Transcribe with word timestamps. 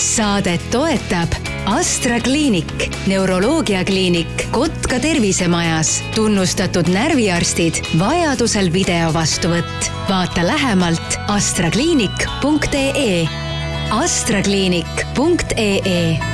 saadet 0.00 0.70
toetab 0.70 1.28
Astra 1.64 2.20
kliinik, 2.20 2.90
neuroloogiakliinik 3.08 4.48
Kotka 4.52 4.98
tervisemajas, 5.00 6.02
tunnustatud 6.14 6.88
närviarstid, 6.92 7.74
vajadusel 7.98 8.72
video 8.72 9.12
vastuvõtt. 9.14 9.90
vaata 10.08 10.46
lähemalt 10.46 11.18
astrakliinik.ee. 11.28 13.28
astrakliinik.ee 13.90 16.33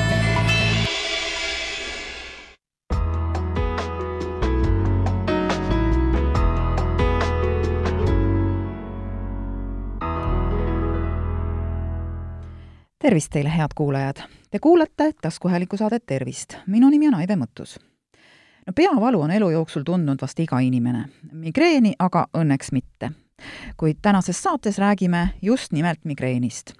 tervist 13.10 13.32
teile, 13.32 13.50
head 13.50 13.68
kuulajad! 13.74 14.16
Te 14.50 14.58
kuulate 14.58 15.12
taskuhääliku 15.22 15.76
saadet 15.76 16.06
Tervist. 16.06 16.54
minu 16.66 16.90
nimi 16.90 17.08
on 17.08 17.14
Aive 17.14 17.34
Mõttus. 17.34 17.78
no 18.66 18.72
peavalu 18.72 19.20
on 19.20 19.30
elu 19.30 19.50
jooksul 19.50 19.82
tundnud 19.82 20.18
vast 20.22 20.38
iga 20.38 20.58
inimene, 20.58 21.04
migreeni 21.32 21.92
aga 21.98 22.26
õnneks 22.38 22.70
mitte. 22.72 23.10
kuid 23.76 23.96
tänases 24.02 24.42
saates 24.42 24.78
räägime 24.78 25.28
just 25.42 25.72
nimelt 25.72 26.04
migreenist. 26.04 26.72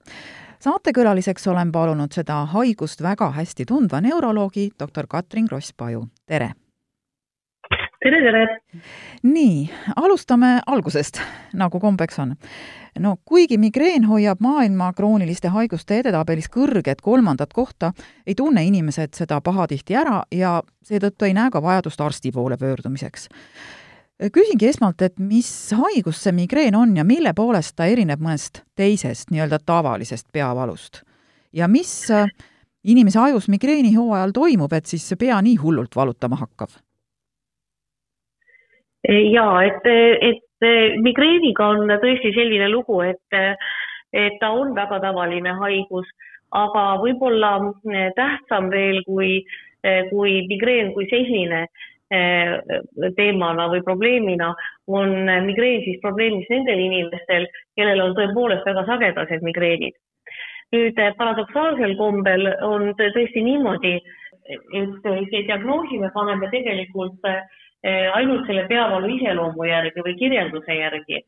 saatekülaliseks 0.59 1.47
olen 1.47 1.73
palunud 1.73 2.13
seda 2.13 2.47
haigust 2.47 3.03
väga 3.03 3.31
hästi 3.31 3.67
tundva 3.67 4.01
neuroloogi, 4.01 4.71
doktor 4.79 5.07
Katrin 5.07 5.49
Kross-Paju, 5.49 6.07
tere! 6.27 6.53
Tere, 8.03 8.21
tere! 8.25 8.45
nii, 9.23 9.71
alustame 9.97 10.59
algusest, 10.67 11.21
nagu 11.53 11.81
kombeks 11.81 12.19
on 12.23 12.35
no 12.99 13.15
kuigi 13.25 13.59
migreen 13.61 14.07
hoiab 14.09 14.41
maailma 14.43 14.91
krooniliste 14.97 15.51
haiguste 15.53 16.01
edetabelis 16.01 16.49
kõrget 16.51 17.03
kolmandat 17.05 17.53
kohta, 17.53 17.93
ei 18.27 18.35
tunne 18.35 18.65
inimesed 18.67 19.15
seda 19.15 19.41
pahatihti 19.45 19.97
ära 20.01 20.23
ja 20.35 20.59
seetõttu 20.87 21.29
ei 21.29 21.37
näe 21.37 21.53
ka 21.53 21.63
vajadust 21.63 22.01
arsti 22.01 22.33
poole 22.33 22.57
pöördumiseks. 22.57 23.29
küsingi 24.33 24.69
esmalt, 24.69 25.03
et 25.03 25.19
mis 25.19 25.71
haigus 25.77 26.23
see 26.23 26.33
migreen 26.33 26.75
on 26.75 26.97
ja 26.97 27.05
mille 27.05 27.33
poolest 27.35 27.77
ta 27.77 27.87
erineb 27.87 28.21
mõnest 28.21 28.65
teisest 28.77 29.31
nii-öelda 29.31 29.59
tavalisest 29.67 30.27
peavalust? 30.33 31.03
ja 31.53 31.69
mis 31.69 32.11
äh, 32.11 32.27
inimese 32.85 33.19
ajus 33.19 33.49
migreeni 33.49 33.95
hooajal 33.95 34.33
toimub, 34.33 34.73
et 34.73 34.87
siis 34.87 35.09
see 35.09 35.17
pea 35.17 35.41
nii 35.43 35.57
hullult 35.57 35.97
valutama 35.97 36.37
hakkab? 36.37 36.71
Jaa, 39.09 39.65
et, 39.65 39.87
et 40.21 41.01
migreeniga 41.01 41.71
on 41.75 41.89
tõesti 42.03 42.33
selline 42.37 42.69
lugu, 42.69 43.01
et, 43.07 43.39
et 44.13 44.37
ta 44.41 44.51
on 44.53 44.75
väga 44.77 45.01
tavaline 45.01 45.55
haigus, 45.61 46.09
aga 46.53 46.99
võib-olla 47.03 47.55
eh, 47.95 48.11
tähtsam 48.17 48.71
veel 48.73 49.01
kui, 49.07 49.39
eh, 49.85 50.03
kui 50.11 50.41
migreen 50.51 50.93
kui 50.93 51.07
selline 51.11 51.63
eh, 52.11 52.59
teemana 53.17 53.69
või 53.71 53.83
probleemina 53.87 54.53
on 54.91 55.15
migreen 55.47 55.85
siis 55.87 56.01
probleemiks 56.03 56.51
nendel 56.51 56.83
inimestel, 56.83 57.47
kellel 57.79 58.03
on 58.05 58.17
tõepoolest 58.19 58.67
väga 58.67 58.87
sagedased 58.87 59.47
migreenid. 59.47 59.95
nüüd 60.71 60.99
paradoksaalsel 61.19 61.97
kombel 61.99 62.47
on 62.63 62.93
tõesti 62.99 63.43
niimoodi, 63.43 63.97
et 64.51 65.09
see 65.31 65.43
diagnoosi 65.47 65.99
me 65.99 66.11
paneme 66.15 66.47
tegelikult 66.51 67.27
äh, 67.27 67.41
Eh, 67.43 67.69
ainult 67.89 68.47
selle 68.47 68.67
peavalu 68.69 69.09
iseloomu 69.17 69.65
järgi 69.65 70.03
või 70.05 70.17
kirjelduse 70.19 70.75
järgi. 70.75 71.25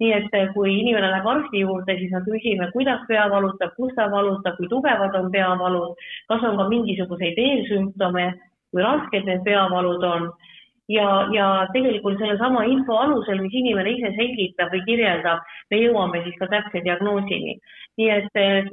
nii 0.00 0.10
et 0.12 0.34
eh, 0.36 0.50
kui 0.52 0.74
inimene 0.76 1.08
läheb 1.08 1.26
arsti 1.26 1.62
juurde, 1.62 1.94
siis 1.96 2.10
me 2.12 2.18
küsime, 2.26 2.66
kuidas 2.72 3.00
pea 3.08 3.22
valutab, 3.32 3.70
kus 3.78 3.94
ta 3.96 4.10
valutab, 4.12 4.58
kui 4.58 4.68
tugevad 4.68 5.14
on 5.16 5.30
peavalud, 5.32 5.94
kas 6.28 6.42
on 6.44 6.58
ka 6.58 6.66
mingisuguseid 6.68 7.38
eelsümptome, 7.40 8.26
kui 8.70 8.82
rasked 8.84 9.24
need 9.24 9.40
peavalud 9.46 10.04
on 10.04 10.28
ja, 10.92 11.06
ja 11.32 11.46
tegelikult 11.72 12.20
sellesama 12.20 12.66
info 12.68 12.98
alusel, 13.06 13.40
mis 13.40 13.56
inimene 13.56 13.96
ise 13.96 14.12
selgitab 14.18 14.74
või 14.74 14.84
kirjeldab, 14.90 15.48
me 15.70 15.80
jõuame 15.80 16.22
siis 16.26 16.36
ka 16.42 16.50
täpse 16.52 16.84
diagnoosini. 16.84 17.56
nii 17.96 18.10
et 18.18 18.40
eh, 18.42 18.68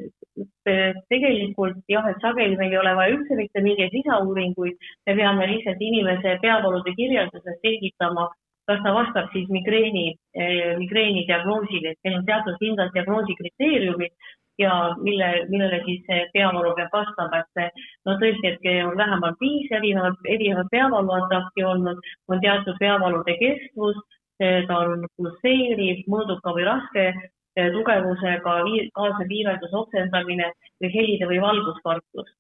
tegelikult 1.10 1.82
jah, 1.92 2.08
et 2.10 2.22
sageli 2.22 2.58
meil 2.58 2.72
ei 2.74 2.80
ole 2.82 2.94
vaja 2.98 3.16
üldse 3.16 3.38
mitte 3.38 3.62
mingeid 3.62 3.94
lisauuringuid, 3.94 4.78
me 5.08 5.16
peame 5.20 5.50
lihtsalt 5.52 5.82
inimese 5.82 6.38
peavalude 6.42 6.94
kirjelduses 6.98 7.60
selgitama, 7.66 8.30
kas 8.68 8.80
ta 8.84 8.94
vastab 8.96 9.28
siis 9.34 9.50
migreeni, 9.52 10.14
eh, 10.34 10.78
migreeni 10.80 11.26
diagnoosile, 11.28 11.92
et 11.94 12.00
meil 12.04 12.22
on 12.22 12.26
teatud 12.26 12.58
kindlad 12.62 12.94
diagnoosi 12.96 13.36
kriteeriumid 13.42 14.14
ja 14.58 14.96
mille, 15.02 15.30
millele 15.50 15.82
siis 15.86 16.02
see 16.08 16.26
peavalu 16.34 16.74
peab 16.78 16.94
vastama, 16.94 17.44
et 17.44 17.84
no 18.06 18.18
tõesti, 18.22 18.54
et 18.54 18.68
on 18.88 18.98
vähemalt 18.98 19.40
viis 19.42 19.72
erinevat, 19.72 20.20
erinevat 20.30 20.70
peavaluatakki 20.72 21.66
olnud, 21.74 22.02
on 22.30 22.44
teatud 22.44 22.78
peavalude 22.80 23.38
kestvus, 23.42 23.98
ta 24.40 24.78
on 24.80 25.06
pulseeriv, 25.18 26.06
mõõduka 26.10 26.54
või 26.56 26.66
raske 26.68 27.06
Eh, 27.54 27.68
tugevusega 27.70 28.54
kaasnev 28.98 29.28
viiveldus, 29.30 29.74
oksendamine 29.78 30.48
või 30.82 30.90
helide 30.94 31.28
või 31.30 31.42
valguskartus. 31.42 32.32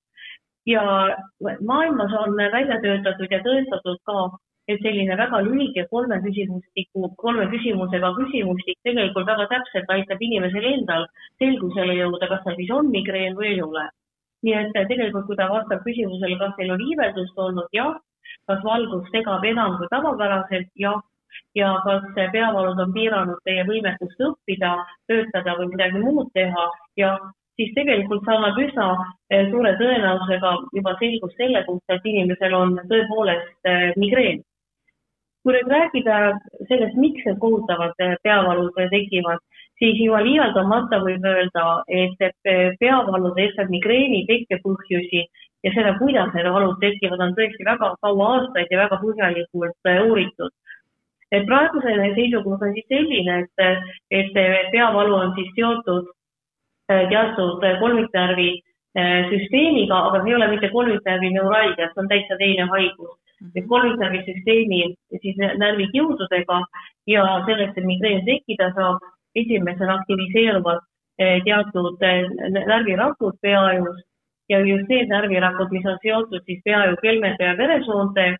ja 0.66 0.82
maailmas 1.70 2.14
on 2.18 2.38
välja 2.54 2.78
töötatud 2.82 3.32
ja 3.36 3.40
tõestatud 3.46 4.00
ka, 4.10 4.24
et 4.68 4.80
selline 4.82 5.18
väga 5.20 5.42
lühike 5.46 5.84
kolme 5.92 6.18
küsimustiku, 6.24 7.12
kolme 7.26 7.46
küsimusega 7.52 8.14
küsimustik 8.18 8.80
tegelikult 8.88 9.28
väga 9.28 9.48
täpselt 9.54 9.94
aitab 9.98 10.24
inimesel 10.30 10.66
endal 10.72 11.06
selgusele 11.44 12.00
jõuda, 12.00 12.32
kas 12.32 12.44
tal 12.48 12.56
siis 12.56 12.72
on 12.80 12.90
migreen 12.98 13.38
või 13.38 13.52
ei 13.54 13.62
ole. 13.62 13.86
nii 14.44 14.56
et 14.62 14.74
tegelikult, 14.74 15.28
kui 15.28 15.36
ta 15.36 15.52
vastab 15.52 15.86
küsimusele, 15.86 16.40
kas 16.40 16.58
teil 16.58 16.74
on 16.74 16.82
iiveldust 16.90 17.38
olnud, 17.38 17.70
jah, 17.72 17.94
kas 18.48 18.64
valgus 18.64 19.12
segab 19.12 19.46
enam 19.46 19.78
kui 19.78 19.88
tavapäraselt, 19.94 20.72
jah 20.88 21.04
ja 21.56 21.70
kas 21.86 22.10
peavalud 22.32 22.80
on 22.80 22.94
piiranud 22.94 23.40
teie 23.46 23.64
võimekust 23.68 24.28
õppida, 24.30 24.76
töötada 25.08 25.58
või 25.60 25.72
midagi 25.76 26.02
muud 26.02 26.32
teha 26.34 26.68
ja 26.98 27.18
siis 27.58 27.74
tegelikult 27.76 28.26
saame 28.28 28.54
üsna 28.66 28.88
eh, 29.30 29.46
suure 29.52 29.76
tõenäosusega 29.82 30.56
juba 30.78 30.96
selgust 31.02 31.38
selle 31.38 31.62
kohta, 31.68 31.98
et 31.98 32.10
inimesel 32.14 32.58
on 32.58 32.76
tõepoolest 32.90 33.70
eh, 33.70 33.92
migreen. 33.98 34.42
kui 35.44 35.52
nüüd 35.52 35.68
rääkida 35.68 36.18
sellest, 36.70 36.96
miks 36.96 37.26
need 37.28 37.40
kohutavad 37.42 37.98
eh, 38.00 38.16
peavalud 38.24 38.78
tekivad, 38.94 39.42
siis 39.82 40.00
ilma 40.06 40.22
liialdamata 40.24 41.02
võib 41.04 41.26
öelda, 41.28 41.66
et 41.88 42.52
peavalud 42.80 43.40
eeskätt 43.46 43.74
migreeni 43.74 44.24
tekkepõhjusi 44.30 45.26
ja 45.64 45.72
seda, 45.76 45.98
kuidas 46.00 46.32
need 46.36 46.48
valud 46.58 46.80
tekivad, 46.80 47.22
on 47.26 47.36
tõesti 47.38 47.68
väga 47.68 47.92
kaua 48.02 48.30
aastaid 48.38 48.72
ja 48.72 48.84
väga 48.86 49.02
põhjalikult 49.04 49.92
uuritud 50.08 50.56
et 51.34 51.48
praegusene 51.50 52.12
seisukoht 52.18 52.62
on 52.62 52.76
siis 52.76 52.86
selline, 52.92 53.40
et, 53.44 53.88
et 54.12 54.38
peavalu 54.74 55.16
on 55.18 55.34
siis 55.38 55.50
seotud 55.58 56.12
äh, 56.92 57.08
teatud 57.10 57.66
kolmiknärvi 57.80 58.50
äh, 59.00 59.32
süsteemiga, 59.32 60.00
aga 60.10 60.22
see 60.22 60.34
ei 60.34 60.38
ole 60.38 60.52
mitte 60.54 60.70
kolmiknärvi 60.76 61.34
neuralgia, 61.34 61.90
see 61.90 62.04
on 62.04 62.10
täitsa 62.12 62.40
teine 62.42 62.70
haigus. 62.76 63.18
Mhm. 63.42 63.52
et 63.56 63.66
kolmiknärvi 63.68 64.20
süsteemi 64.30 64.82
siis 65.22 65.38
närvikiududega 65.64 66.60
ja 67.08 67.24
selleks, 67.46 67.78
et 67.78 67.90
migreen 67.90 68.26
tekkida 68.26 68.70
saab, 68.78 69.02
esimesena 69.36 69.98
aktiviseeruvad 70.00 70.82
äh, 71.22 71.40
teatud 71.48 71.98
närvirakud 72.70 73.40
peaajus 73.42 74.04
ja 74.50 74.60
just 74.60 74.88
need 74.90 75.10
närvirakud, 75.10 75.72
mis 75.72 75.86
on 75.90 75.98
seotud 76.04 76.46
siis 76.46 76.62
peaaju 76.66 76.96
kelmede 77.02 77.50
ja 77.50 77.58
veresoonte 77.58 78.36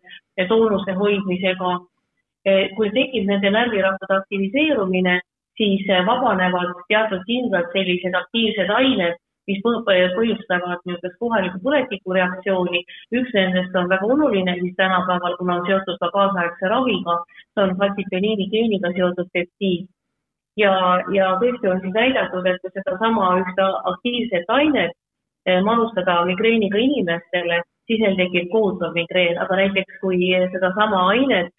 toonuse 0.48 0.92
hoidmisega 1.00 1.72
kui 2.76 2.90
tekib 2.92 3.24
nende 3.28 3.50
närvirakkude 3.50 4.18
aktiviseerumine, 4.20 5.20
siis 5.56 5.84
eh, 5.88 6.06
vabanevad 6.06 6.72
teatud 6.88 7.22
kindlad 7.28 7.70
sellised 7.72 8.16
aktiivsed 8.20 8.70
ained, 8.78 9.20
mis 9.48 9.60
põhjustavad 9.64 10.80
niisugust 10.88 11.18
kohalikku 11.20 11.58
põletikureaktsiooni. 11.64 12.80
üks 13.18 13.34
nendest 13.36 13.76
on 13.76 13.90
väga 13.92 14.06
oluline, 14.14 14.56
mis 14.62 14.76
tänapäeval, 14.76 15.36
kuna 15.40 15.58
on 15.58 15.66
seotud 15.66 15.98
ka 16.00 16.10
kaasaegse 16.14 16.70
raviga, 16.72 17.18
see 17.52 17.64
on 17.66 17.76
fatsipeniini 17.80 18.48
geeniga 18.54 18.92
seotud 18.96 19.28
peptiid. 19.32 19.86
ja, 20.56 20.72
ja 21.12 21.34
tõesti 21.42 21.70
on 21.70 21.80
siis 21.82 21.94
näidatud, 21.94 22.46
et 22.46 22.72
sedasama 22.72 23.30
ühte 23.42 23.68
aktiivset 23.92 24.50
ainet 24.58 24.92
eh, 25.46 25.60
manustada 25.62 26.24
migreeniga 26.24 26.78
inimestele, 26.78 27.62
siis 27.86 28.00
neil 28.00 28.16
tekib 28.16 28.50
kohutav 28.52 28.96
migreen, 28.96 29.38
aga 29.38 29.60
näiteks 29.60 30.00
kui 30.00 30.32
sedasama 30.56 31.08
ainet 31.12 31.52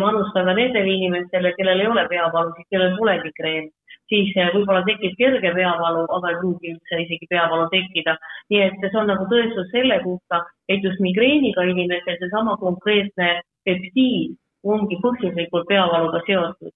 manustada 0.00 0.54
nendele 0.56 0.92
inimestele, 0.92 1.52
kellel 1.56 1.80
ei 1.80 1.86
ole 1.86 2.06
peavalusid, 2.08 2.68
kellel 2.70 2.96
pole 2.98 3.18
migreeni, 3.24 3.70
siis 4.10 4.32
eh, 4.36 4.50
võib-olla 4.54 4.82
tekib 4.86 5.16
kerge 5.18 5.52
peavalu, 5.58 6.06
aga 6.16 6.32
ei 6.32 6.38
pruugi 6.40 6.72
üldse 6.74 7.02
isegi 7.04 7.28
peavalu 7.30 7.68
tekkida. 7.74 8.16
nii 8.50 8.62
et 8.68 8.80
see 8.86 9.00
on 9.00 9.10
nagu 9.12 9.26
tõestus 9.32 9.70
selle 9.74 9.98
kohta, 10.04 10.42
et 10.68 10.84
just 10.84 11.02
migreeniga 11.04 11.66
inimestel 11.72 12.18
seesama 12.22 12.56
konkreetne 12.62 13.30
peptiid 13.66 14.36
ongi 14.64 14.98
põhjuslikult 15.02 15.66
peavaluga 15.68 16.22
seotud. 16.26 16.74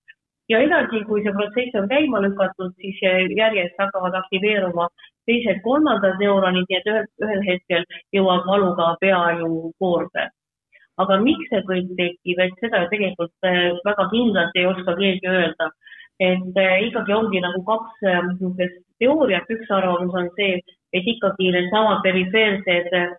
ja 0.51 0.59
edasi, 0.67 1.05
kui 1.07 1.23
see 1.23 1.33
protsess 1.37 1.79
on 1.79 1.89
käima 1.89 2.21
lükatud, 2.25 2.75
siis 2.83 2.99
järjest 3.39 3.79
hakkavad 3.79 4.17
aktiveeruma 4.19 4.89
teised-kolmandad 5.31 6.19
neuronid, 6.19 6.67
nii 6.69 6.79
et 6.81 6.91
ühel, 6.91 7.07
ühel 7.27 7.45
hetkel 7.47 7.87
jõuab 8.17 8.49
valu 8.51 8.75
ka 8.79 8.89
peajukoorde. 9.05 10.27
Aga 11.03 11.19
miks 11.25 11.49
see 11.53 11.63
kõik 11.69 11.95
tekib, 11.99 12.43
et 12.45 12.63
seda 12.65 12.85
tegelikult 12.93 13.49
äh, 13.49 13.71
väga 13.87 14.07
kindlalt 14.13 14.59
ei 14.59 14.67
oska 14.71 14.97
keegi 14.99 15.33
öelda. 15.33 15.71
et 16.21 16.59
äh, 16.61 16.77
ikkagi 16.85 17.15
ongi 17.17 17.41
nagu 17.41 17.63
kaks 17.65 18.03
äh, 18.05 18.21
niisugust 18.29 18.81
teooriat, 19.01 19.49
üks 19.49 19.71
arvamus 19.73 20.15
on 20.15 20.29
see, 20.37 20.59
et 20.93 21.07
ikkagi 21.15 21.53
needsamad 21.55 22.03
perifeersed 22.05 23.19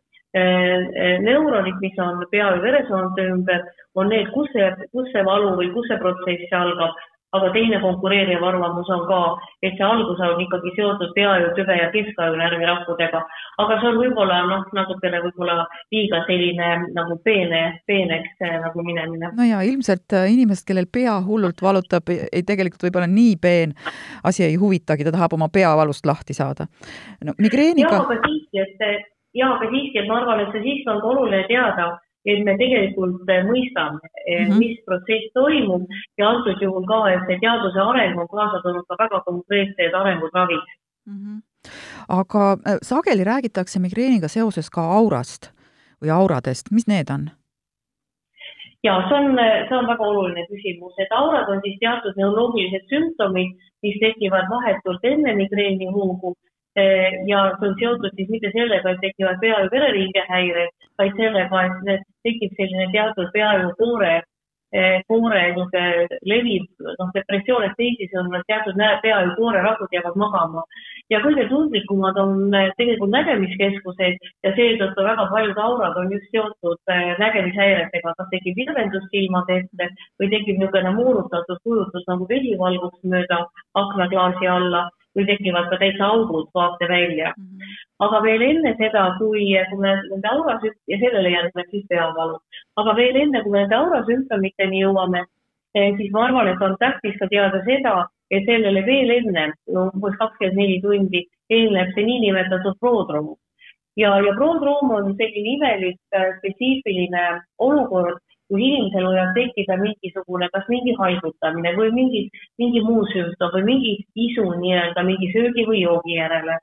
neuronid, 1.26 1.76
mis 1.84 1.98
on 2.00 2.22
pea 2.32 2.46
ja 2.54 2.60
veresoonte 2.64 3.26
ümber, 3.34 3.66
on 4.00 4.08
need, 4.08 4.30
kus 4.32 4.48
see, 4.54 4.70
kus 4.94 5.10
see 5.12 5.24
valu 5.28 5.58
või 5.58 5.68
kus 5.74 5.90
see 5.90 5.98
protsess 6.00 6.54
algab 6.56 6.96
aga 7.38 7.50
teine 7.56 7.80
konkureeriv 7.80 8.44
arvamus 8.44 8.90
on 8.92 9.06
ka, 9.08 9.20
et 9.64 9.78
see 9.78 9.86
algus 9.88 10.20
on 10.26 10.42
ikkagi 10.44 10.74
seotud 10.76 11.14
peaju, 11.16 11.52
tüve 11.56 11.78
ja 11.78 11.88
keskaju 11.94 12.36
närvirakkudega. 12.40 13.22
aga 13.64 13.78
see 13.80 13.92
on 13.92 14.00
võib-olla 14.02 14.42
noh, 14.50 14.66
natukene 14.76 15.22
võib-olla 15.26 15.58
liiga 15.96 16.24
selline 16.28 16.72
nagu 16.98 17.18
peene, 17.24 17.62
peeneks 17.88 18.44
eh, 18.44 18.58
nagu 18.66 18.84
minemine. 18.84 19.32
no 19.38 19.48
ja 19.48 19.62
ilmselt 19.68 20.18
äh, 20.18 20.28
inimest, 20.34 20.68
kellel 20.68 20.90
pea 20.92 21.18
hullult 21.28 21.64
valutab, 21.64 22.12
ei 22.12 22.44
tegelikult 22.48 22.84
võib-olla 22.88 23.08
nii 23.08 23.36
peen 23.42 23.76
asi 24.28 24.46
ei 24.48 24.60
huvitagi, 24.60 25.08
ta 25.08 25.16
tahab 25.16 25.40
oma 25.40 25.48
peavalust 25.54 26.06
lahti 26.06 26.36
saada. 26.36 26.68
no 27.24 27.38
migreeniga. 27.40 27.96
jaa, 27.96 28.06
aga 28.06 28.20
siiski, 28.28 28.66
et 28.66 29.10
jaa, 29.40 29.56
aga 29.56 29.72
siiski, 29.72 30.04
et 30.04 30.08
ma 30.12 30.20
arvan, 30.20 30.44
et 30.44 30.56
see 30.56 30.66
siiski 30.68 30.92
on 30.92 31.00
ka 31.00 31.14
oluline 31.16 31.46
teada 31.48 31.94
et 32.26 32.44
me 32.46 32.54
tegelikult 32.58 33.30
eh, 33.30 33.44
mõistame 33.48 33.98
mm, 33.98 34.46
-hmm. 34.46 34.60
mis 34.60 34.78
protsess 34.86 35.34
toimub 35.34 35.88
ja 36.18 36.30
antud 36.30 36.62
juhul 36.62 36.86
ka, 36.86 37.02
et 37.14 37.26
see 37.28 37.40
teaduse 37.42 37.82
areng 37.82 38.20
on 38.20 38.30
kaasa 38.30 38.62
toonud 38.64 38.86
ka 38.88 39.00
väga 39.00 39.22
konkreetsed 39.26 39.94
arengud 40.02 40.34
ravis 40.34 40.68
mm. 41.06 41.18
-hmm. 41.18 41.42
aga 42.22 42.58
eh, 42.66 42.78
sageli 42.82 43.24
räägitakse 43.24 43.80
migreeniga 43.80 44.28
seoses 44.28 44.70
ka 44.70 44.82
aurast 44.82 45.52
või 46.02 46.10
auradest, 46.10 46.72
mis 46.72 46.88
need 46.88 47.10
on? 47.10 47.30
ja 48.84 48.94
see 49.10 49.18
on, 49.18 49.36
see 49.68 49.78
on 49.78 49.88
väga 49.88 50.04
oluline 50.04 50.46
küsimus, 50.50 50.94
et 50.98 51.12
aurad 51.12 51.50
on 51.50 51.60
siis 51.66 51.78
teatud 51.80 52.16
neuroloogilised 52.18 52.86
sümptomid, 52.94 53.58
mis 53.82 53.98
tekivad 54.02 54.50
vahetult 54.50 55.06
enne 55.06 55.36
migreeni 55.36 55.90
hoogu 55.98 56.36
ja 56.76 57.40
see 57.60 57.68
on 57.68 57.76
seotud 57.80 58.16
siis 58.16 58.30
mitte 58.30 58.52
sellega, 58.56 58.92
et 58.92 59.02
tekivad 59.04 59.40
pea- 59.42 59.60
ja 59.60 59.70
vereringe 59.72 60.26
häired, 60.30 60.70
vaid 60.98 61.16
sellega, 61.20 61.64
et 61.96 62.04
tekib 62.24 62.54
selline 62.56 62.92
teatud 62.94 63.32
peaaegu 63.34 63.74
koore, 63.80 64.22
eh, 64.74 65.02
koore 65.08 65.42
niisugune 65.42 66.08
leviv, 66.32 66.64
noh, 67.00 67.10
depressioon, 67.14 67.66
et 67.68 67.76
teisisõnu, 67.76 68.32
et 68.38 68.48
teatud 68.48 68.80
pea- 69.04 69.20
ja 69.20 69.36
koorerakud 69.36 69.92
jäävad 69.92 70.16
magama. 70.16 70.64
ja 71.12 71.20
kõige 71.20 71.44
tundlikumad 71.50 72.18
on 72.18 72.54
eh, 72.56 72.72
tegelikult 72.78 73.12
nägemiskeskused 73.12 74.16
ja 74.44 74.52
seetõttu 74.56 75.04
väga 75.04 75.28
paljud 75.28 75.58
aurad 75.58 75.98
on 75.98 76.12
just 76.12 76.32
seotud 76.32 76.80
nägemishäiretega, 77.20 78.14
kas 78.18 78.28
tekib 78.32 78.56
virvendus 78.56 79.04
silmade 79.12 79.58
ette 79.60 79.90
või 80.20 80.30
tekib 80.32 80.58
niisugune 80.58 80.96
moonutatud 80.96 81.60
kujutlus 81.64 82.08
nagu 82.08 82.28
vesi 82.30 82.56
valguks 82.58 83.04
mööda 83.04 83.44
aknaklaasi 83.76 84.48
alla 84.48 84.88
või 85.16 85.26
tekivad 85.28 85.68
ka 85.70 85.80
täitsa 85.82 86.08
augud 86.14 86.48
vaatevälja 86.56 87.34
mm. 87.38 87.44
-hmm. 87.44 87.76
aga 88.06 88.22
veel 88.24 88.42
enne 88.42 88.76
seda, 88.78 89.04
kui, 89.18 89.44
kui 89.70 89.80
me 89.80 89.96
nende 89.98 90.32
aurasümp- 90.36 90.94
ja 90.94 91.00
sellele 91.04 91.36
järgneb 91.36 91.70
siis 91.76 91.86
peavalu, 91.90 92.40
aga 92.84 92.96
veel 92.96 93.22
enne, 93.26 93.44
kui 93.44 93.52
me 93.52 93.60
nende 93.64 93.76
aurasümptomiteni 93.76 94.82
jõuame, 94.86 95.26
eh, 95.76 95.94
siis 95.98 96.12
ma 96.12 96.26
arvan, 96.26 96.48
et 96.48 96.62
on 96.62 96.76
tähtis 96.80 97.20
ka 97.20 97.28
teada 97.28 97.64
seda, 97.68 97.96
et 98.32 98.48
sellele 98.48 98.86
veel 98.86 99.10
enne, 99.20 99.46
umbes 99.68 100.18
kakskümmend 100.20 100.58
neli 100.58 100.82
tundi 100.82 101.26
eelneb 101.50 101.94
see 101.96 102.08
niinimetatud 102.08 102.80
prodroom. 102.80 103.36
ja, 103.98 104.12
ja 104.26 104.34
prodroom 104.40 104.92
on 104.98 105.16
selline 105.20 105.50
imelik 105.58 106.00
äh, 106.16 106.30
spetsiifiline 106.38 107.24
olukord 107.60 108.22
kui 108.52 108.66
inimesel 108.68 109.06
võivad 109.08 109.32
tekkida 109.38 109.78
mingisugune, 109.80 110.50
kas 110.54 110.66
mingi 110.72 110.96
haigutamine 111.00 111.72
või 111.78 111.94
mingi, 111.96 112.26
mingi 112.60 112.82
muu 112.88 113.06
sümptom 113.14 113.54
või 113.56 113.64
mingi 113.70 113.94
isu 114.28 114.44
nii-öelda 114.64 115.06
mingi 115.08 115.32
söögi 115.36 115.66
või 115.70 115.86
joogi 115.86 116.18
järele. 116.18 116.58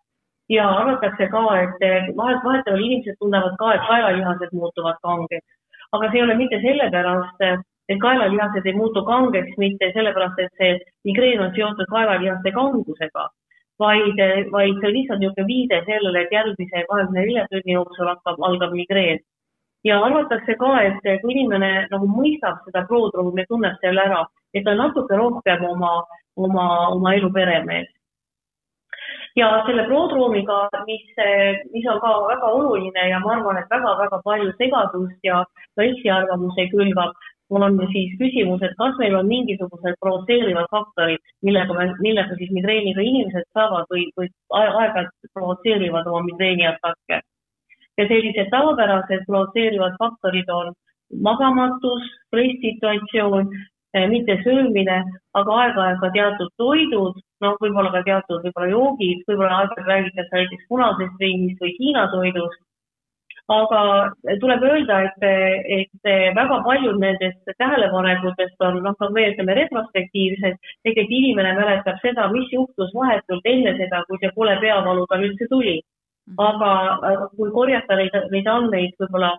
ja 0.49 0.65
arvatakse 0.81 1.27
ka, 1.33 1.41
et 1.63 1.83
vahet, 2.17 2.39
vahetevahel 2.45 2.85
inimesed 2.85 3.17
tunnevad 3.21 3.57
ka, 3.61 3.73
et 3.75 3.83
kaelalihased 3.89 4.55
muutuvad 4.61 4.97
kangeks, 5.05 5.49
aga 5.93 6.09
see 6.09 6.21
ei 6.21 6.25
ole 6.25 6.37
mitte 6.39 6.61
sellepärast, 6.63 7.43
et 7.93 7.99
kaelalihased 8.05 8.69
ei 8.69 8.77
muutu 8.77 9.03
kangeks 9.05 9.59
mitte 9.65 9.91
sellepärast, 9.97 10.41
et 10.45 10.63
see 10.63 10.79
migreen 11.09 11.43
on 11.45 11.53
seotud 11.57 11.93
kaelalihaste 11.93 12.53
kangusega, 12.57 13.27
vaid, 13.85 14.25
vaid 14.57 14.81
see 14.81 14.89
on 14.89 14.97
lihtsalt 14.97 15.21
niisugune 15.21 15.49
viide 15.53 15.83
sellele, 15.91 16.25
et 16.25 16.33
järgmise 16.39 16.85
kahekümne 16.93 17.27
nelja 17.27 17.45
tunni 17.53 17.77
jooksul 17.77 18.13
hakkab, 18.13 18.41
algab 18.49 18.73
migreen 18.81 19.21
ja 19.85 19.99
arvatakse 20.05 20.57
ka, 20.59 20.71
et 20.83 21.23
kui 21.23 21.35
inimene 21.35 21.87
nagu 21.93 22.09
mõistab 22.11 22.65
seda 22.67 22.85
prodruumi 22.89 23.45
tunneb 23.51 23.79
selle 23.85 24.03
ära, 24.09 24.25
et 24.55 24.67
ta 24.67 24.75
natuke 24.75 25.17
rohkem 25.21 25.65
oma, 25.69 25.93
oma, 26.37 26.67
oma 26.97 27.15
elu 27.15 27.31
peremees. 27.33 27.89
ja 29.37 29.49
selle 29.67 29.85
prodruumiga, 29.87 30.59
mis, 30.87 31.05
mis 31.73 31.87
on 31.87 32.01
ka 32.03 32.11
väga 32.27 32.49
oluline 32.59 33.09
ja 33.09 33.21
ma 33.23 33.37
arvan, 33.37 33.59
et 33.61 33.71
väga-väga 33.71 34.19
palju 34.25 34.53
segadust 34.59 35.19
ja 35.23 35.45
ka 35.77 35.87
eksiarvamusi 35.87 36.67
külvab, 36.73 37.15
on 37.51 37.79
siis 37.93 38.19
küsimus, 38.19 38.63
et 38.63 38.75
kas 38.81 38.99
meil 38.99 39.15
on 39.17 39.31
mingisugused 39.31 39.95
provotseerivad 40.03 40.67
faktorid, 40.75 41.23
millega 41.43 41.77
me, 41.79 41.87
millega 42.03 42.37
siis 42.37 42.51
migreeniga 42.53 43.01
inimesed 43.01 43.47
saavad 43.55 43.87
või, 43.95 44.09
või 44.19 44.29
aeg-ajalt 44.59 45.15
provotseerivad 45.33 46.11
oma 46.11 46.27
migreeniatakke 46.27 47.23
ja 47.99 48.07
sellised 48.09 48.51
tavapärased 48.55 49.27
provotseerivad 49.27 49.97
faktorid 50.03 50.51
on 50.55 50.73
magamatus, 51.29 52.05
stresssituatsioon, 52.27 53.51
eh, 53.95 54.07
mitte 54.13 54.37
söömine, 54.45 54.99
aga 55.41 55.59
aeg-ajalt 55.63 56.01
ka 56.05 56.11
teatud 56.17 56.53
toidud, 56.63 57.19
noh, 57.45 57.59
võib-olla 57.63 57.93
ka 57.97 58.05
teatud 58.07 58.45
võib-olla 58.45 58.71
joogid, 58.75 59.27
võib-olla 59.29 59.61
aeg-ajalt 59.61 59.93
räägitakse 59.93 60.41
näiteks 60.41 60.71
punasest 60.73 61.21
veinist 61.21 61.63
või 61.65 61.77
Hiina 61.81 62.09
toidust. 62.15 62.65
aga 63.49 63.83
tuleb 64.41 64.63
öelda, 64.63 64.97
et, 65.07 65.23
et 65.77 66.09
väga 66.37 66.59
paljud 66.67 66.99
nendest 67.01 67.47
tähelepanekutest 67.63 68.61
on, 68.61 68.83
noh, 68.85 68.93
nagu 69.01 69.13
meie 69.15 69.31
ütleme, 69.33 69.55
retrospektiivsed, 69.57 70.59
tegelikult 70.85 71.15
inimene 71.19 71.55
mäletab 71.57 71.97
seda, 72.03 72.27
mis 72.35 72.53
juhtus 72.53 72.93
vahetult 72.93 73.49
enne 73.49 73.73
seda, 73.79 74.03
kui 74.05 74.21
see 74.21 74.35
kole 74.37 74.59
peavalu 74.61 75.07
tal 75.09 75.25
üldse 75.31 75.49
tuli 75.49 75.79
aga 76.37 77.29
kui 77.37 77.51
korjata 77.55 77.97
neid, 77.97 78.19
neid 78.33 78.47
andmeid 78.47 78.95
võib-olla 79.01 79.33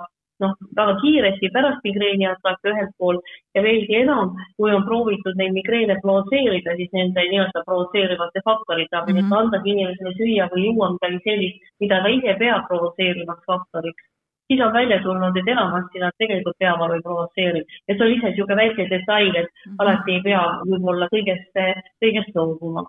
noh, 0.43 0.53
väga 0.77 0.95
kiiresti 1.01 1.51
pärast 1.55 1.85
migreeni 1.87 2.27
atake 2.29 2.71
ühelt 2.71 2.93
poolt 3.01 3.33
ja 3.55 3.63
veelgi 3.65 3.97
enam, 4.01 4.35
kui 4.57 4.71
on 4.75 4.85
proovitud 4.87 5.39
neid 5.39 5.55
migreene 5.55 5.99
provotseerida, 6.03 6.75
siis 6.79 6.93
nende 6.95 7.25
nii-öelda 7.31 7.63
provotseerivate 7.67 8.43
faktorite 8.45 9.01
abil 9.01 9.15
mm, 9.15 9.25
-hmm. 9.25 9.33
et 9.33 9.39
anda 9.41 9.61
inimesele 9.73 10.13
süüa 10.21 10.47
või 10.53 10.67
juua 10.67 10.93
midagi 10.95 11.19
sellist, 11.27 11.73
mida 11.83 12.01
ta 12.03 12.13
ise 12.17 12.37
peab 12.43 12.67
provotseerivaks 12.71 13.51
faktoriks. 13.51 14.05
siis 14.49 14.61
on 14.65 14.73
välja 14.73 14.97
tulnud, 15.03 15.35
et 15.37 15.49
enamasti 15.53 15.99
nad 15.99 16.15
tegelikult 16.17 16.57
peavalu 16.59 16.93
ei 16.93 17.07
provotseeri. 17.07 17.63
ja 17.87 17.95
see 17.95 18.05
on 18.05 18.11
lihtsalt 18.11 18.31
niisugune 18.31 18.61
väike 18.61 18.89
detail, 18.95 19.35
et 19.35 19.49
mm 19.49 19.71
-hmm. 19.71 19.75
alati 19.79 20.11
ei 20.13 20.21
pea 20.29 20.45
võib-olla 20.71 21.11
kõigest, 21.15 21.53
kõigest 22.01 22.33
loobuma 22.35 22.87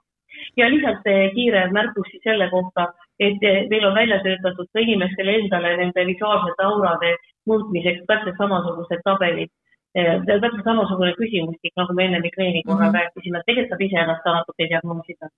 ja 0.56 0.70
lisaks 0.70 1.02
kiire 1.34 1.70
märkus 1.72 2.08
siis 2.10 2.22
selle 2.22 2.48
kohta, 2.50 2.92
et 3.20 3.42
meil 3.70 3.84
on 3.86 3.94
välja 3.94 4.20
töötatud 4.24 4.68
ka 4.72 4.80
inimestele 4.80 5.34
endale 5.38 5.76
nende 5.76 6.06
visuaalsete 6.12 6.64
aurade 6.64 7.16
muutmiseks 7.46 8.06
täpselt 8.08 8.38
samasugused 8.38 9.02
tabelid 9.04 9.50
täpselt 9.92 10.64
samasugune 10.64 11.12
küsimustik, 11.18 11.72
nagu 11.76 11.94
me 11.94 12.06
enne 12.06 12.20
migreeni 12.20 12.62
korral 12.62 12.90
mm 12.90 12.94
-hmm. 12.94 12.98
rääkisime, 13.00 13.38
et 13.38 13.46
tegelikult 13.46 13.70
saab 13.70 13.80
iseennast 13.88 14.22
ka 14.22 14.32
natuke 14.32 14.68
diagnoosida. 14.68 15.28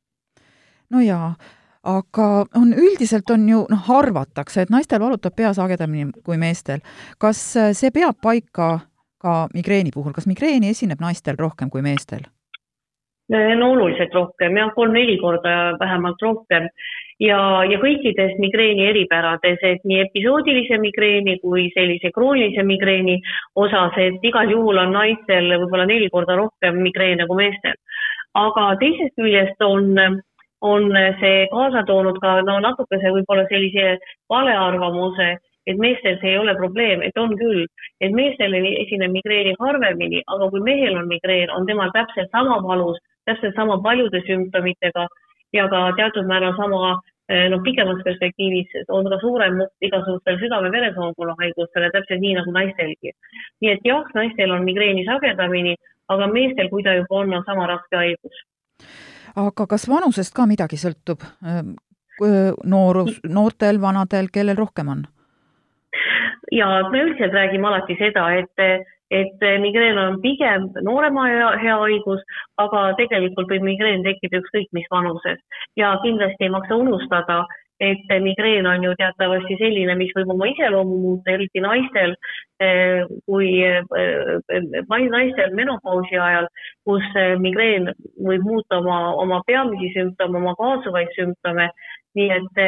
no 0.91 1.01
jaa, 1.01 1.35
aga 1.83 2.29
on 2.55 2.75
üldiselt 2.85 3.31
on 3.31 3.49
ju 3.49 3.67
noh, 3.71 3.91
arvatakse, 3.91 4.63
et 4.63 4.71
naistel 4.71 5.01
valutab 5.01 5.37
pea 5.37 5.53
sagedamini 5.53 6.13
kui 6.25 6.37
meestel. 6.37 6.81
kas 7.19 7.57
see 7.73 7.91
peab 7.91 8.17
paika 8.23 8.81
ka 9.19 9.49
migreeni 9.55 9.91
puhul, 9.95 10.13
kas 10.13 10.27
migreeni 10.27 10.69
esineb 10.69 11.01
naistel 11.01 11.37
rohkem 11.39 11.71
kui 11.71 11.83
meestel? 11.83 12.21
no 13.29 13.71
oluliselt 13.71 14.15
rohkem 14.15 14.57
jah, 14.57 14.75
kolm-neli 14.75 15.19
korda 15.19 15.79
vähemalt 15.81 16.23
rohkem 16.23 16.69
ja, 17.23 17.39
ja 17.69 17.79
kõikides 17.83 18.35
migreeni 18.43 18.89
eripärades, 18.91 19.61
et 19.67 19.85
nii 19.89 20.01
episoodilise 20.07 20.79
migreeni 20.83 21.39
kui 21.43 21.69
sellise 21.77 22.11
kroonilise 22.15 22.65
migreeni 22.67 23.19
osas, 23.65 23.97
et 24.03 24.27
igal 24.27 24.51
juhul 24.51 24.81
on 24.83 24.95
naistel 24.97 25.53
võib-olla 25.55 25.87
neli 25.91 26.11
korda 26.13 26.37
rohkem 26.41 26.83
migreene 26.83 27.29
kui 27.31 27.45
meestel. 27.45 27.79
aga 28.35 28.67
teisest 28.81 29.15
küljest 29.21 29.63
on, 29.63 30.21
on 30.65 30.87
see 31.21 31.47
kaasa 31.53 31.83
toonud 31.87 32.19
ka 32.21 32.41
no 32.49 32.59
natukese 32.65 33.13
võib-olla 33.15 33.47
sellise 33.51 33.99
valearvamuse, 34.33 35.35
et 35.67 35.79
meestel 35.79 36.17
see 36.21 36.33
ei 36.33 36.39
ole 36.39 36.55
probleem, 36.59 37.03
et 37.07 37.19
on 37.21 37.37
küll, 37.39 37.67
et 38.01 38.11
meestel 38.11 38.55
esineb 38.57 39.13
migreeni 39.15 39.55
harvemini, 39.61 40.23
aga 40.27 40.49
kui 40.51 40.63
mehel 40.65 40.97
on 40.99 41.11
migreen, 41.11 41.53
on 41.55 41.69
temal 41.69 41.93
täpselt 41.95 42.33
sama 42.33 42.59
valus, 42.65 42.99
täpselt 43.29 43.55
sama 43.55 43.79
paljude 43.85 44.25
sümptomitega 44.27 45.07
ja 45.53 45.69
ka 45.69 45.83
teatud 45.97 46.29
määral 46.29 46.55
sama 46.57 46.81
eh, 47.29 47.49
noh, 47.53 47.63
pikemas 47.65 48.03
perspektiivis 48.05 48.89
on 48.89 49.09
ka 49.11 49.19
suurem 49.21 49.61
igasugustel 49.81 50.41
südame-veresoonkonna 50.43 51.37
haigustele, 51.41 51.91
täpselt 51.95 52.21
nii 52.25 52.35
nagu 52.41 52.55
naistelgi. 52.55 53.15
nii 53.61 53.73
et 53.77 53.89
jah, 53.89 54.09
naistel 54.15 54.51
on 54.51 54.65
migreeni 54.65 55.07
sagedamini, 55.09 55.77
aga 56.09 56.29
meestel, 56.33 56.69
kui 56.73 56.83
ta 56.83 56.97
juba 56.99 57.23
on, 57.23 57.35
on 57.39 57.47
sama 57.47 57.67
raske 57.71 57.97
haigus. 57.97 58.45
aga 59.37 59.67
kas 59.67 59.89
vanusest 59.89 60.35
ka 60.35 60.47
midagi 60.47 60.81
sõltub? 60.81 61.25
Ehm, 61.47 61.75
noorus, 62.69 63.19
noortel, 63.25 63.81
vanadel, 63.81 64.29
kellel 64.33 64.57
rohkem 64.57 64.89
on? 64.89 65.07
ja 66.53 66.67
me 66.91 67.01
üldiselt 67.01 67.33
räägime 67.33 67.69
alati 67.69 67.97
seda, 67.97 68.27
et 68.37 68.89
et 69.13 69.45
migreen 69.61 69.99
on 70.01 70.21
pigem 70.23 70.71
noorema 70.87 71.27
hea 71.61 71.77
haigus, 71.85 72.23
aga 72.63 72.85
tegelikult 73.01 73.51
võib 73.53 73.67
migreen 73.67 74.05
tekkida 74.07 74.41
ükskõik 74.41 74.71
mis 74.73 74.89
vanuses 74.91 75.41
ja 75.77 75.97
kindlasti 76.05 76.49
ei 76.49 76.55
maksa 76.55 76.79
unustada, 76.81 77.43
et 77.83 78.23
migreen 78.23 78.67
on 78.67 78.85
ju 78.85 78.93
teatavasti 78.99 79.57
selline, 79.59 79.95
mis 79.99 80.13
võib 80.17 80.31
oma 80.35 80.47
iseloomu 80.53 80.99
muuta, 81.03 81.33
eriti 81.35 81.63
naistel, 81.63 82.15
eh, 82.63 83.03
kui 83.27 83.49
eh, 83.67 83.83
naistel 85.11 85.57
menopausi 85.59 86.19
ajal, 86.19 86.47
kus 86.87 87.09
eh, 87.19 87.35
migreen 87.43 87.91
võib 88.29 88.47
muuta 88.47 88.79
oma, 88.79 89.01
oma 89.25 89.41
peamisi 89.49 89.91
sümptome, 89.97 90.39
oma 90.39 90.55
kaasuvaid 90.61 91.11
sümptome, 91.17 91.71
nii 92.19 92.29
et, 92.37 92.63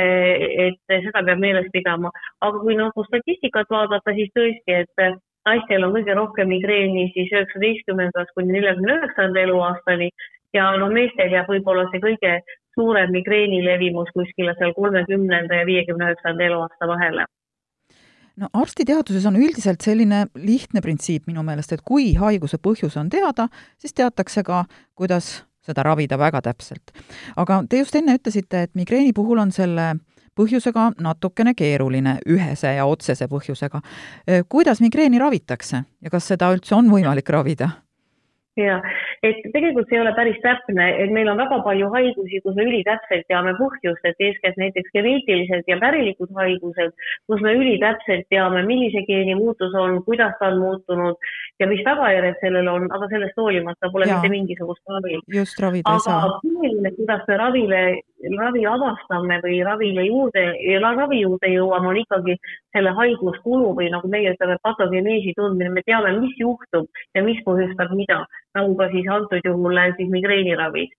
et 0.67 0.99
seda 1.07 1.23
peab 1.23 1.39
meeles 1.39 1.69
pidama. 1.73 2.11
aga 2.41 2.65
kui 2.65 2.75
nagu 2.81 3.07
statistikat 3.07 3.71
vaadata, 3.71 4.17
siis 4.17 4.33
tõesti, 4.35 4.81
et 4.83 5.23
naistel 5.49 5.87
on 5.87 5.95
kõige 5.97 6.17
rohkem 6.19 6.51
migreeni 6.51 7.09
siis 7.15 7.33
üheksateistkümnendast 7.33 8.35
kuni 8.35 8.57
neljakümne 8.57 8.99
üheksanda 8.99 9.45
eluaastani 9.47 10.11
ja 10.57 10.71
no 10.81 10.91
meestel 10.93 11.33
jääb 11.33 11.51
võib-olla 11.51 11.87
see 11.93 12.03
kõige 12.05 12.35
suurem 12.75 13.13
migreeni 13.15 13.63
levimus 13.65 14.11
kuskile 14.17 14.57
seal 14.59 14.75
kolmekümnenda 14.77 15.63
ja 15.63 15.67
viiekümne 15.71 16.11
üheksanda 16.11 16.47
eluaasta 16.49 16.89
vahele 16.91 17.27
no 18.41 18.51
arstiteaduses 18.53 19.27
on 19.31 19.39
üldiselt 19.41 19.85
selline 19.85 20.27
lihtne 20.35 20.83
printsiip 20.85 21.29
minu 21.31 21.45
meelest, 21.47 21.73
et 21.73 21.85
kui 21.87 22.13
haiguse 22.19 22.59
põhjus 22.59 22.97
on 23.01 23.11
teada, 23.13 23.49
siis 23.79 23.95
teatakse 23.95 24.43
ka, 24.47 24.65
kuidas 24.99 25.45
seda 25.65 25.85
ravida 25.87 26.19
väga 26.21 26.43
täpselt. 26.45 26.93
aga 27.37 27.63
te 27.69 27.81
just 27.81 27.95
enne 27.97 28.17
ütlesite, 28.19 28.67
et 28.67 28.75
migreeni 28.75 29.13
puhul 29.17 29.41
on 29.41 29.53
selle 29.53 29.95
põhjusega 30.37 30.91
natukene 31.01 31.55
keeruline, 31.55 32.19
ühese 32.29 32.75
ja 32.77 32.87
otsese 32.87 33.29
põhjusega. 33.31 33.81
kuidas 34.49 34.81
migreeni 34.81 35.19
ravitakse 35.19 35.85
ja 36.01 36.11
kas 36.11 36.29
seda 36.29 36.53
üldse 36.55 36.75
on 36.75 36.91
võimalik 36.91 37.29
ravida? 37.31 37.71
ja, 38.57 38.81
et 39.23 39.41
tegelikult 39.53 39.89
see 39.89 39.99
ei 39.99 40.03
ole 40.03 40.13
päris 40.17 40.39
täpne, 40.43 40.87
et 41.03 41.13
meil 41.15 41.29
on 41.31 41.41
väga 41.41 41.61
palju 41.67 41.91
haigusi, 41.95 42.41
kus 42.45 42.57
me 42.59 42.67
ülitäpselt 42.69 43.27
teame 43.31 43.55
põhjust, 43.59 44.05
et 44.09 44.25
eeskätt 44.29 44.59
näiteks 44.61 44.93
geneetilised 44.97 45.71
ja 45.71 45.79
pärilikud 45.83 46.33
haigused, 46.39 46.95
kus 47.31 47.45
me 47.45 47.55
ülitäpselt 47.59 48.27
teame, 48.33 48.65
millise 48.69 49.05
geeni 49.09 49.37
muutus 49.39 49.75
on, 49.79 50.01
kuidas 50.09 50.35
ta 50.41 50.51
on 50.53 50.61
muutunud 50.63 51.31
ja 51.61 51.69
mis 51.71 51.85
tagajärjed 51.87 52.41
sellel 52.43 52.69
on, 52.73 52.89
aga 52.97 53.09
sellest 53.13 53.39
hoolimata 53.41 53.91
pole 53.93 54.09
ja. 54.09 54.19
mitte 54.19 54.33
mingisugust 54.33 54.83
ravi. 54.91 55.21
just, 55.39 55.61
ravida 55.63 55.95
ei 55.95 56.05
saa. 56.07 56.19
aga 56.19 56.41
põhiline, 56.43 56.95
kuidas 56.99 57.25
me 57.29 57.39
ravile, 57.41 57.83
ravi 58.39 58.67
avastame 58.69 59.41
või 59.45 59.61
ravile 59.67 60.07
juurde, 60.09 60.45
ravi 60.85 61.21
juurde 61.23 61.51
jõuame, 61.53 61.93
on 61.93 62.01
ikkagi 62.03 62.39
selle 62.75 62.95
haiguskulu 62.99 63.75
või 63.79 63.91
nagu 63.93 64.09
meie 64.11 64.35
ütleme, 64.35 64.57
patogeneesi 64.63 65.35
tundmine, 65.39 65.71
me 65.75 65.85
teame, 65.87 66.17
mis 66.21 66.35
juhtub 66.41 66.89
ja 67.15 67.23
mis 67.27 67.41
põhjustab 67.47 67.95
mida 67.95 68.25
nagu 68.55 68.75
ka 68.79 68.89
siis 68.93 69.04
antud 69.11 69.45
juhul 69.45 69.81
siis 69.97 70.11
migreeniravis. 70.11 70.91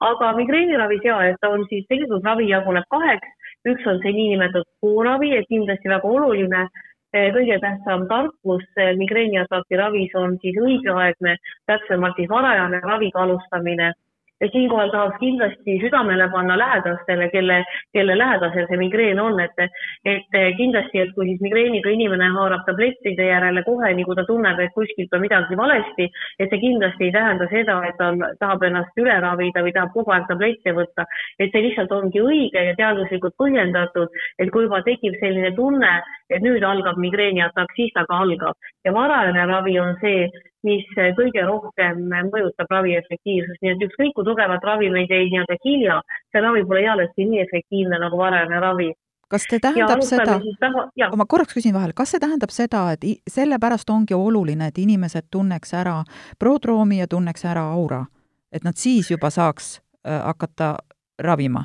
aga 0.00 0.32
migreeniravis 0.36 1.04
ja, 1.04 1.20
et 1.24 1.36
ta 1.40 1.48
on 1.48 1.64
siis 1.68 1.86
tegelikult 1.88 2.24
ravi 2.24 2.48
jaguneb 2.48 2.84
kaheks, 2.90 3.28
üks 3.68 3.86
on 3.86 4.00
see 4.02 4.12
niinimetatud 4.12 4.68
kooravi, 4.80 5.30
et 5.36 5.48
kindlasti 5.48 5.88
väga 5.88 6.08
oluline 6.08 6.62
äh, 6.62 7.30
kõige 7.36 7.58
tähtsam 7.60 8.06
tarkus 8.08 8.66
äh, 8.78 8.92
migreeniataki 8.96 9.76
ravis 9.80 10.14
on 10.14 10.36
siis 10.42 10.58
õigeaegne, 10.60 11.36
täpsemalt 11.66 12.16
siis 12.20 12.28
varajane 12.28 12.80
raviga 12.84 13.24
alustamine 13.24 13.92
ja 14.40 14.48
siinkohal 14.52 14.90
tahaks 14.90 15.18
kindlasti 15.20 15.78
südamele 15.80 16.28
panna 16.32 16.58
lähedastele, 16.58 17.28
kelle, 17.30 17.64
kelle 17.92 18.18
lähedasel 18.18 18.66
see 18.68 18.80
migreen 18.80 19.20
on, 19.20 19.40
et, 19.40 19.62
et 20.04 20.36
kindlasti, 20.56 21.00
et 21.00 21.14
kui 21.16 21.30
siis 21.30 21.40
migreeniga 21.44 21.90
inimene 21.92 22.28
haarab 22.36 22.66
tablettide 22.66 23.28
järele 23.30 23.62
kohe, 23.68 23.92
nii 23.96 24.04
kui 24.08 24.18
ta 24.18 24.26
tunneb, 24.28 24.60
et 24.60 24.74
kuskilt 24.76 25.14
on 25.16 25.24
midagi 25.24 25.56
valesti, 25.56 26.08
et 26.38 26.52
see 26.52 26.62
kindlasti 26.66 27.08
ei 27.08 27.14
tähenda 27.16 27.48
seda, 27.52 27.78
et 27.88 27.96
ta 28.00 28.10
tahab 28.42 28.66
ennast 28.68 29.00
üle 29.00 29.16
ravida 29.24 29.64
või 29.64 29.74
tahab 29.76 29.94
kogu 29.96 30.12
aeg 30.16 30.28
tablette 30.28 30.76
võtta. 30.80 31.08
et 31.38 31.52
see 31.52 31.62
lihtsalt 31.62 31.92
ongi 31.92 32.20
õige 32.20 32.62
ja 32.68 32.74
teaduslikult 32.76 33.36
põhjendatud, 33.40 34.12
et 34.38 34.50
kui 34.52 34.66
juba 34.66 34.82
tekib 34.82 35.16
selline 35.20 35.52
tunne, 35.56 35.92
et 36.30 36.42
nüüd 36.42 36.64
algab 36.64 36.98
migreeniatakk, 37.00 37.72
siis 37.76 37.92
ta 37.94 38.04
ka 38.08 38.20
algab 38.26 38.56
ja 38.84 38.92
varajane 38.92 39.46
ravi 39.46 39.78
on 39.80 39.96
see, 40.00 40.28
mis 40.66 40.86
kõige 41.18 41.46
rohkem 41.46 42.04
mõjutab 42.32 42.70
ravi 42.70 42.96
efektiivsust, 42.98 43.62
nii 43.62 43.74
et 43.74 43.84
ükskõik 43.88 44.14
kui 44.16 44.26
tugevat 44.26 44.64
ravi 44.66 44.90
me 44.92 45.04
ei 45.04 45.10
tee 45.10 45.24
nii-öelda 45.30 45.58
hilja, 45.64 45.98
see 46.32 46.42
ravi 46.44 46.64
pole 46.68 46.84
ealeski 46.84 47.26
nii 47.30 47.42
efektiivne 47.46 48.00
nagu 48.02 48.18
varajane 48.20 48.60
ravi. 48.62 48.90
Kas 49.30 49.42
see 49.50 49.58
tähendab 49.58 50.02
seda, 50.06 50.36
ma 51.18 51.26
korraks 51.26 51.56
küsin 51.56 51.74
vahele, 51.74 51.96
kas 51.98 52.12
see 52.14 52.22
tähendab 52.22 52.52
seda, 52.54 52.84
et 52.94 53.06
sellepärast 53.30 53.90
ongi 53.90 54.14
oluline, 54.14 54.68
et 54.70 54.78
inimesed 54.78 55.26
tunneks 55.34 55.74
ära 55.74 55.96
prodroomi 56.38 57.00
ja 57.00 57.08
tunneks 57.10 57.42
ära 57.50 57.64
aura, 57.74 58.04
et 58.54 58.62
nad 58.66 58.78
siis 58.78 59.10
juba 59.10 59.32
saaks 59.34 59.80
äh, 60.06 60.20
hakata 60.22 60.76
ravima? 61.18 61.64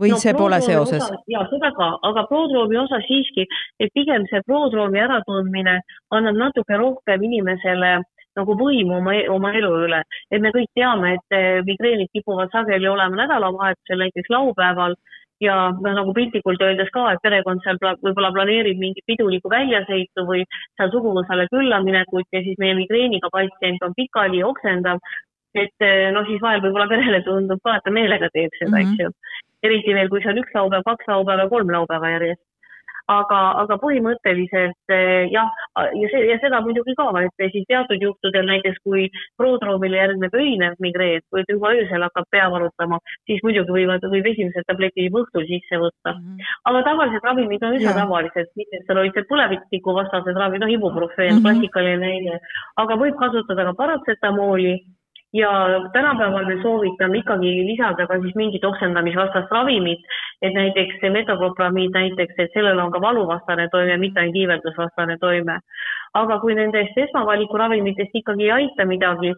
Või 0.00 0.10
no, 0.14 0.18
see 0.22 0.34
pole 0.34 0.60
seoses? 0.64 1.04
ja 1.30 1.44
seda 1.50 1.70
ka, 1.76 1.90
aga 2.10 2.26
prodroomi 2.30 2.78
osa 2.80 3.00
siiski, 3.06 3.46
et 3.80 3.92
pigem 3.94 4.26
see 4.30 4.42
prodroomi 4.46 5.00
äratundmine 5.04 5.78
annab 6.10 6.40
natuke 6.40 6.78
rohkem 6.80 7.22
inimesele 7.30 8.00
nagu 8.38 8.54
võimu 8.58 8.98
oma, 8.98 9.16
e-, 9.16 9.26
oma 9.30 9.52
elu 9.54 9.72
üle. 9.86 10.02
et 10.30 10.42
me 10.42 10.52
kõik 10.54 10.70
teame, 10.74 11.16
et 11.18 11.36
eh, 11.36 11.60
migreenid 11.66 12.10
kipuvad 12.14 12.50
sageli 12.54 12.88
olema 12.90 13.22
nädalavahetusel, 13.22 14.00
näiteks 14.02 14.32
laupäeval 14.34 14.96
ja 15.42 15.56
noh, 15.74 15.94
nagu 15.98 16.14
piltlikult 16.16 16.62
öeldes 16.62 16.90
ka, 16.94 17.08
et 17.12 17.22
perekond 17.22 17.62
seal 17.64 17.78
võib-olla 17.82 18.32
planeerib 18.34 18.80
mingit 18.80 19.06
pidulikku 19.06 19.50
väljasõitu 19.52 20.26
või 20.30 20.44
seal 20.78 20.90
suguvõsale 20.94 21.46
külla 21.52 21.82
minekut 21.84 22.26
ja 22.32 22.42
siis 22.46 22.58
meie 22.62 22.76
migreeniga 22.78 23.30
patsient 23.34 23.82
on 23.86 23.94
pikali, 23.96 24.42
oksendab. 24.46 25.02
et 25.54 25.86
eh, 25.86 26.10
noh, 26.10 26.26
siis 26.26 26.42
vahel 26.42 26.62
võib-olla 26.64 26.90
perele 26.90 27.22
tundub 27.22 27.60
ka, 27.62 27.78
et 27.78 27.84
ta 27.86 27.90
meelega 27.94 28.30
teeb 28.34 28.50
seda 28.58 28.74
mm, 28.74 28.82
-hmm. 28.82 28.94
eks 28.94 29.02
ju 29.02 29.53
eriti 29.68 29.94
veel, 29.96 30.10
kui 30.12 30.22
see 30.22 30.32
on 30.32 30.42
üks 30.42 30.56
laupäev, 30.56 30.84
kaks 30.88 31.08
laupäeva, 31.10 31.48
kolm 31.52 31.72
laupäeva 31.76 32.16
järjest. 32.16 32.42
aga, 33.12 33.38
aga 33.60 33.76
põhimõtteliselt 33.82 34.92
eh, 34.96 35.26
jah, 35.28 35.50
ja 35.76 36.06
see 36.08 36.22
ja 36.24 36.38
seda 36.40 36.62
muidugi 36.64 36.94
ka, 36.96 37.04
et 37.20 37.42
siis 37.52 37.66
teatud 37.68 38.00
juhtudel 38.00 38.46
näiteks 38.48 38.78
kui 38.80 39.10
prodroomile 39.36 39.98
järgneb 39.98 40.32
öinev 40.40 40.78
migreen, 40.80 41.20
kui 41.28 41.44
juba 41.50 41.74
öösel 41.76 42.06
hakkab 42.06 42.30
pea 42.32 42.46
valutama, 42.54 43.02
siis 43.28 43.44
muidugi 43.44 43.76
võivad, 43.76 44.08
võib 44.14 44.30
esimesed 44.32 44.64
tabletid 44.72 45.10
juba 45.10 45.20
õhtul 45.26 45.44
sisse 45.50 45.82
võtta 45.84 46.14
mm. 46.14 46.24
-hmm. 46.24 46.56
aga 46.72 46.82
tavalised 46.88 47.28
ravimid 47.28 47.68
on 47.68 47.76
üsna 47.76 47.92
tavalised, 48.00 48.50
mitmesteroidsed 48.62 49.28
põletikuvastased 49.34 50.40
ravimid, 50.40 50.64
noh 50.64 50.76
ibuprofeen 50.78 51.34
mm, 51.34 51.36
-hmm. 51.36 51.44
klassikaline 51.44 52.00
näide, 52.08 52.40
aga 52.80 53.00
võib 53.04 53.20
kasutada 53.20 53.68
ka 53.68 53.80
paratsetamooli 53.84 54.78
ja 55.34 55.50
tänapäeval 55.92 56.46
me 56.46 56.56
soovitame 56.62 57.18
ikkagi 57.18 57.50
lisada 57.66 58.06
ka 58.06 58.18
siis 58.22 58.34
mingit 58.38 58.64
oksendamisvastast 58.64 59.50
ravimit, 59.50 60.04
et 60.42 60.54
näiteks 60.54 61.00
see 61.00 61.10
metoproplamiid 61.10 61.90
näiteks, 61.98 62.38
et 62.38 62.54
sellel 62.54 62.78
on 62.78 62.92
ka 62.94 63.00
valuvastane 63.00 63.66
toime, 63.72 63.96
mitte 63.98 64.20
ainult 64.20 64.38
iiveldusvastane 64.42 65.18
toime. 65.20 65.58
aga 66.14 66.38
kui 66.38 66.54
nendest 66.54 66.98
esmavaliku 67.06 67.58
ravimitest 67.58 68.14
ikkagi 68.14 68.44
ei 68.44 68.50
aita 68.50 68.86
midagi, 68.86 69.32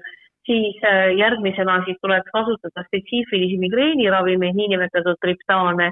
siis 0.47 0.76
äh, 0.85 1.17
järgmisena 1.17 1.81
siis 1.85 1.97
tuleks 2.03 2.31
kasutada 2.33 2.85
spetsiifilisi 2.87 3.59
migreeniravimeid, 3.59 4.55
niinimetatud 4.55 5.17
triptaane 5.21 5.91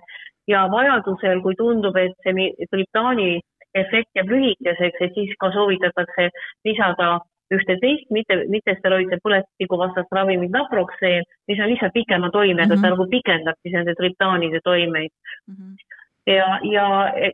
ja 0.48 0.68
vajadusel, 0.70 1.40
kui 1.40 1.56
tundub, 1.56 1.96
et 1.96 2.12
see 2.26 2.50
triptaani 2.70 3.40
efekt 3.74 4.10
jääb 4.14 4.28
lühikeseks, 4.30 5.00
et 5.00 5.14
siis 5.16 5.32
ka 5.40 5.50
soovitatakse 5.56 6.28
lisada 6.68 7.18
ühte-teist 7.52 8.12
mitte, 8.14 8.38
mittesteroidse 8.48 9.18
põletikuvastast 9.24 10.14
ravimit 10.16 10.52
naproxeen, 10.54 11.26
mis 11.48 11.60
on 11.60 11.68
lihtsalt 11.72 11.92
pikema 11.92 12.30
toimega 12.30 12.68
mm, 12.68 12.78
-hmm. 12.78 12.82
ta 12.82 12.94
nagu 12.94 13.08
pikendab 13.10 13.58
siis 13.62 13.74
nende 13.76 13.94
triptaanide 13.98 14.60
toimeid 14.64 15.12
mm. 15.12 15.54
-hmm 15.54 16.00
ja, 16.26 16.46
ja, 16.64 16.86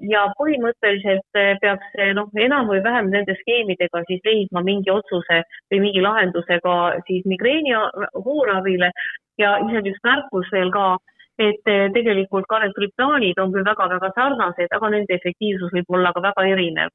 ja 0.03 0.23
põhimõtteliselt 0.39 1.39
peaks 1.63 1.93
noh, 2.15 2.31
enam 2.35 2.67
või 2.71 2.83
vähem 2.83 3.11
nende 3.13 3.37
skeemidega 3.43 4.03
siis 4.09 4.21
leidma 4.27 4.63
mingi 4.67 4.91
otsuse 4.91 5.43
või 5.71 5.81
mingi 5.87 6.03
lahenduse 6.03 6.59
ka 6.65 6.77
siis 7.07 7.27
migreeni 7.31 7.77
hooravile 8.25 8.91
ja 9.39 9.57
isegi 9.69 9.95
üks 9.95 10.03
märkus 10.05 10.51
veel 10.53 10.73
ka, 10.75 10.99
et 11.39 11.63
tegelikult 11.95 12.49
ka 12.51 12.61
need 12.65 12.75
triptaanid 12.77 13.39
on 13.39 13.55
küll 13.55 13.65
väga-väga 13.65 14.11
sarnased, 14.19 14.75
aga 14.75 14.91
nende 14.91 15.15
efektiivsus 15.15 15.73
võib 15.73 15.97
olla 15.97 16.13
ka 16.13 16.27
väga 16.27 16.49
erinev 16.53 16.91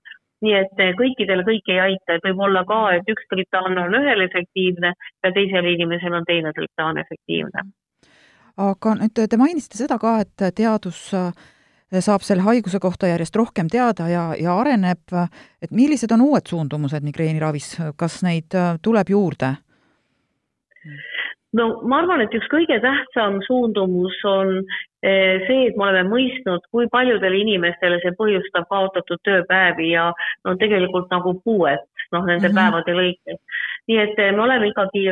nii 0.46 0.54
et 0.60 0.84
kõikidele 1.00 1.46
kõik 1.48 1.72
ei 1.74 1.80
aita, 1.90 2.18
et 2.18 2.28
võib 2.28 2.44
olla 2.48 2.64
ka, 2.68 2.82
et 2.98 3.10
üks 3.12 3.26
triptaan 3.32 3.78
on 3.82 3.98
ühel 4.02 4.22
efektiivne 4.28 4.94
ja 4.94 5.34
teisel 5.34 5.72
inimesel 5.74 6.14
on 6.20 6.28
teine 6.28 6.54
triptaan 6.54 7.02
efektiivne. 7.02 7.66
aga 8.58 8.96
nüüd 9.02 9.20
te 9.30 9.38
mainisite 9.38 9.78
seda 9.82 9.98
ka, 10.00 10.20
et 10.24 10.48
teadus 10.56 11.10
saab 12.00 12.24
selle 12.26 12.44
haiguse 12.46 12.80
kohta 12.80 13.08
järjest 13.08 13.36
rohkem 13.36 13.68
teada 13.72 14.08
ja, 14.10 14.24
ja 14.40 14.56
areneb, 14.60 15.04
et 15.62 15.72
millised 15.72 16.12
on 16.12 16.24
uued 16.26 16.48
suundumused 16.50 17.04
migreeniravis, 17.04 17.76
kas 17.98 18.22
neid 18.26 18.56
tuleb 18.82 19.12
juurde? 19.14 19.56
No 21.56 21.66
ma 21.88 22.02
arvan, 22.02 22.24
et 22.26 22.36
üks 22.36 22.48
kõige 22.52 22.78
tähtsam 22.84 23.40
suundumus 23.46 24.18
on 24.28 24.58
eh, 24.60 25.44
see, 25.48 25.70
et 25.70 25.80
me 25.80 25.88
oleme 25.88 26.10
mõistnud, 26.12 26.66
kui 26.74 26.90
paljudele 26.92 27.40
inimestele 27.44 28.02
see 28.04 28.16
põhjustab 28.20 28.68
kaotatud 28.72 29.22
tööpäevi 29.28 29.92
ja 29.94 30.10
no 30.46 30.56
tegelikult 30.62 31.12
nagu 31.14 31.36
puuet, 31.46 31.86
noh, 32.12 32.26
nende 32.28 32.50
mm 32.50 32.52
-hmm. 32.52 32.60
päevade 32.60 32.98
lõikes. 33.00 33.40
nii 33.88 33.98
et 34.02 34.20
eh, 34.20 34.32
me 34.36 34.42
oleme 34.42 34.68
ikkagi 34.68 35.04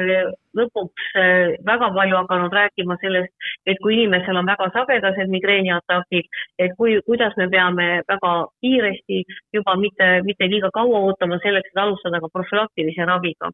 lõpuks 0.60 1.10
eh, 1.24 1.58
väga 1.72 1.92
palju 1.98 2.16
hakanud 2.22 2.54
rääkima 2.60 2.98
sellest, 3.02 3.34
et 3.66 3.78
kui 3.84 3.94
inimesel 3.96 4.38
on 4.38 4.50
väga 4.54 4.70
sagedased 4.78 5.30
migreeniatakid, 5.30 6.26
et 6.60 6.72
kui, 6.78 7.00
kuidas 7.06 7.38
me 7.38 7.48
peame 7.50 8.02
väga 8.08 8.34
kiiresti 8.62 9.24
juba 9.54 9.76
mitte, 9.76 10.22
mitte 10.24 10.50
liiga 10.50 10.70
kaua 10.74 11.06
ootama 11.06 11.40
selleks, 11.44 11.70
et 11.70 11.84
alustada 11.86 12.20
ka 12.20 12.34
profülaktilise 12.34 13.06
raviga 13.06 13.54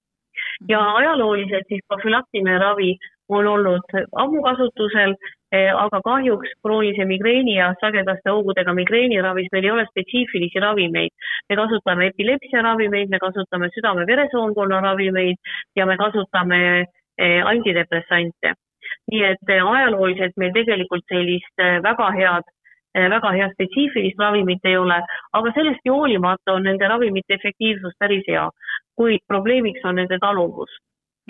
ja 0.68 0.80
ajalooliselt 0.96 1.68
siis 1.68 1.82
profülaktiline 1.88 2.58
ravi 2.58 2.98
on 3.30 3.48
olnud 3.48 3.94
ammu 4.16 4.42
kasutusel, 4.44 5.14
eh, 5.52 5.70
aga 5.76 6.02
kahjuks 6.06 6.54
kroonilise 6.66 7.06
migreeni 7.06 7.56
ja 7.56 7.74
sagedaste 7.82 8.34
hoogudega 8.34 8.74
migreeniravis 8.74 9.52
meil 9.52 9.66
ei 9.66 9.72
ole 9.72 9.86
spetsiifilisi 9.90 10.60
ravimeid. 10.60 11.12
me 11.50 11.56
kasutame 11.56 12.08
epilepsiaravimeid, 12.08 13.10
me 13.10 13.20
kasutame 13.20 13.70
südame-veresoonkonna 13.76 14.82
ravimeid 14.82 15.38
ja 15.76 15.86
me 15.86 15.98
kasutame 15.98 16.86
eh, 17.18 17.42
antidepressante. 17.46 18.54
nii 19.12 19.24
et 19.24 19.50
eh, 19.50 19.66
ajalooliselt 19.66 20.38
meil 20.38 20.54
tegelikult 20.54 21.06
sellist 21.08 21.68
väga 21.84 22.12
head 22.12 22.56
väga 23.10 23.32
hea 23.32 23.48
spetsiifilist 23.52 24.20
ravimit 24.20 24.66
ei 24.66 24.78
ole, 24.78 24.96
aga 25.34 25.52
sellest 25.54 25.86
hoolimata 25.90 26.54
on 26.54 26.64
nende 26.64 26.88
ravimite 26.88 27.34
efektiivsus 27.34 27.94
päris 28.00 28.24
hea 28.28 28.48
kuid 29.00 29.24
probleemiks 29.32 29.86
on 29.88 30.00
nende 30.02 30.20
taluvus. 30.20 30.72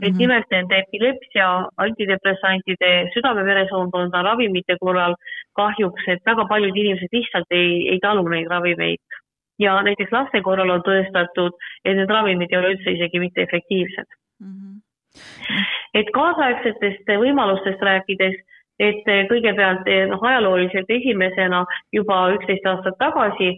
et 0.02 0.14
-hmm. 0.14 0.18
nimelt 0.18 0.46
nende 0.52 0.76
epilepsia, 0.80 1.48
antidepressantide, 1.86 2.92
südame-veresoonkonda 3.14 4.22
ravimite 4.24 4.78
korral 4.80 5.16
kahjuks, 5.60 6.04
et 6.08 6.22
väga 6.26 6.46
paljud 6.52 6.76
inimesed 6.76 7.12
lihtsalt 7.12 7.52
ei, 7.52 7.90
ei 7.92 8.00
talu 8.00 8.24
neid 8.28 8.48
ravimeid. 8.48 9.02
ja 9.60 9.82
näiteks 9.84 10.12
laste 10.12 10.42
korral 10.42 10.70
on 10.70 10.84
tõestatud, 10.90 11.54
et 11.86 11.96
need 11.98 12.10
ravimid 12.10 12.52
ei 12.52 12.60
ole 12.60 12.72
üldse 12.74 12.92
isegi 12.92 13.20
mitte 13.20 13.42
efektiivsed 13.42 14.10
mm. 14.40 14.54
-hmm. 14.54 14.76
et 15.94 16.08
kaasaegsetest 16.20 17.12
võimalustest 17.26 17.82
rääkides 17.92 18.38
et 18.80 19.04
kõigepealt 19.32 19.90
noh, 20.12 20.24
ajalooliselt 20.24 20.90
esimesena 20.90 21.66
juba 21.94 22.20
üksteist 22.36 22.66
aastat 22.72 22.98
tagasi 23.00 23.50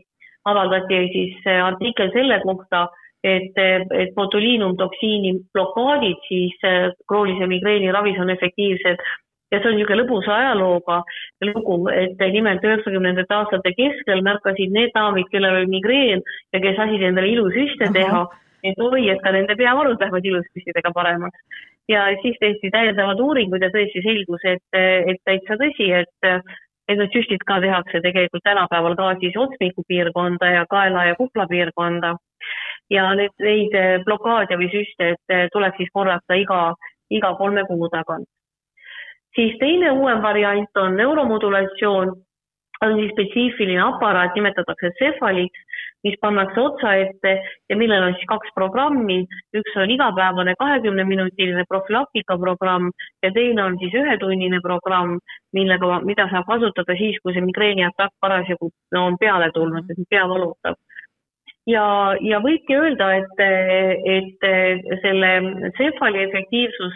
avaldati 0.46 1.02
siis 1.14 1.46
artikkel 1.64 2.10
selle 2.16 2.40
kohta, 2.46 2.88
et, 3.24 3.58
et 3.94 4.14
botuliinumtoksiini 4.16 5.34
blokaadid 5.54 6.22
siis 6.28 6.56
äh, 6.66 6.90
kroonilise 7.08 7.48
migreeni 7.48 7.92
ravis 7.92 8.20
on 8.20 8.30
efektiivsed. 8.30 9.04
Ja 9.52 9.60
see 9.60 9.68
on 9.68 9.76
niisugune 9.76 9.98
lõbusa 10.00 10.32
ajalooga 10.32 11.02
lugu, 11.44 11.76
et 11.92 12.22
nimelt 12.32 12.64
üheksakümnendate 12.64 13.36
aastate 13.36 13.74
keskel 13.76 14.22
märkasid 14.24 14.72
need 14.72 14.94
daamid, 14.96 15.28
kellel 15.34 15.58
oli 15.60 15.68
migreen 15.74 16.24
ja 16.54 16.62
kes 16.64 16.80
lasid 16.80 17.04
endale 17.04 17.34
ilusüste 17.34 17.90
teha, 17.92 18.22
et 18.64 18.80
oi, 18.80 19.10
et 19.12 19.20
ka 19.20 19.36
nende 19.36 19.58
peavalud 19.60 20.00
lähevad 20.00 20.30
ilusüstidega 20.32 20.94
paremaks. 20.96 21.68
ja 21.92 22.06
siis 22.22 22.40
tehti 22.40 22.72
täiendavad 22.72 23.20
uuringud 23.20 23.60
ja 23.60 23.68
tõesti 23.76 24.00
selgus, 24.06 24.48
et, 24.48 24.64
et 25.12 25.20
täitsa 25.28 25.60
tõsi, 25.60 25.92
et 26.00 26.32
et 26.92 26.98
need 27.00 27.12
süstid 27.14 27.44
ka 27.48 27.60
tehakse 27.64 28.02
tegelikult 28.04 28.44
tänapäeval 28.44 28.96
ka 28.96 29.14
siis 29.20 29.36
otsmiku 29.38 29.84
piirkonda 29.88 30.48
ja 30.56 30.66
kaela 30.70 31.06
ja 31.12 31.16
kukla 31.20 31.46
piirkonda 31.52 32.16
ja 32.92 33.12
need, 33.16 33.34
neid 33.40 33.76
eh, 33.78 34.00
blokaade 34.06 34.58
või 34.60 34.70
süste, 34.74 35.14
et 35.16 35.36
eh, 35.36 35.48
tuleb 35.54 35.78
siis 35.80 35.92
korrata 35.94 36.38
iga, 36.38 36.62
iga 37.12 37.36
kolme 37.40 37.66
kuu 37.70 37.90
tagant. 37.94 38.28
siis 39.36 39.56
teine 39.60 39.92
uuem 39.92 40.22
variant 40.22 40.78
on 40.78 40.98
neuromodulatsioon, 41.00 42.10
on 42.82 42.96
siis 42.98 43.12
spetsiifiline 43.14 43.80
aparaat, 43.84 44.36
nimetatakse 44.36 44.90
tsefaliks, 44.98 45.60
mis 46.04 46.18
pannakse 46.22 46.60
otsa 46.60 46.96
ette 46.98 47.32
ja 47.70 47.78
millel 47.78 48.08
on 48.08 48.16
siis 48.18 48.28
kaks 48.28 48.52
programmi, 48.56 49.22
üks 49.56 49.78
on 49.78 49.94
igapäevane 49.96 50.56
kahekümneminutiline 50.60 51.64
profülaktikaprogramm 51.70 52.90
ja 53.24 53.32
teine 53.32 53.64
on 53.64 53.78
siis 53.80 53.96
ühetunnine 54.02 54.60
programm, 54.66 55.20
millega, 55.54 56.02
mida 56.10 56.28
saab 56.34 56.50
kasutada 56.50 56.98
siis, 56.98 57.22
kui 57.24 57.38
see 57.38 57.46
migreeniatakk 57.46 58.18
parasjagu 58.20 58.72
no, 58.92 59.06
on 59.06 59.20
peale 59.22 59.52
tulnud, 59.56 59.88
et 59.88 60.10
pea 60.10 60.28
valutab 60.28 60.82
ja, 61.70 61.86
ja 62.22 62.42
võibki 62.44 62.78
öelda, 62.78 63.14
et, 63.22 63.42
et 64.18 64.46
selle 65.04 65.32
tsefali 65.78 66.24
efektiivsus 66.26 66.96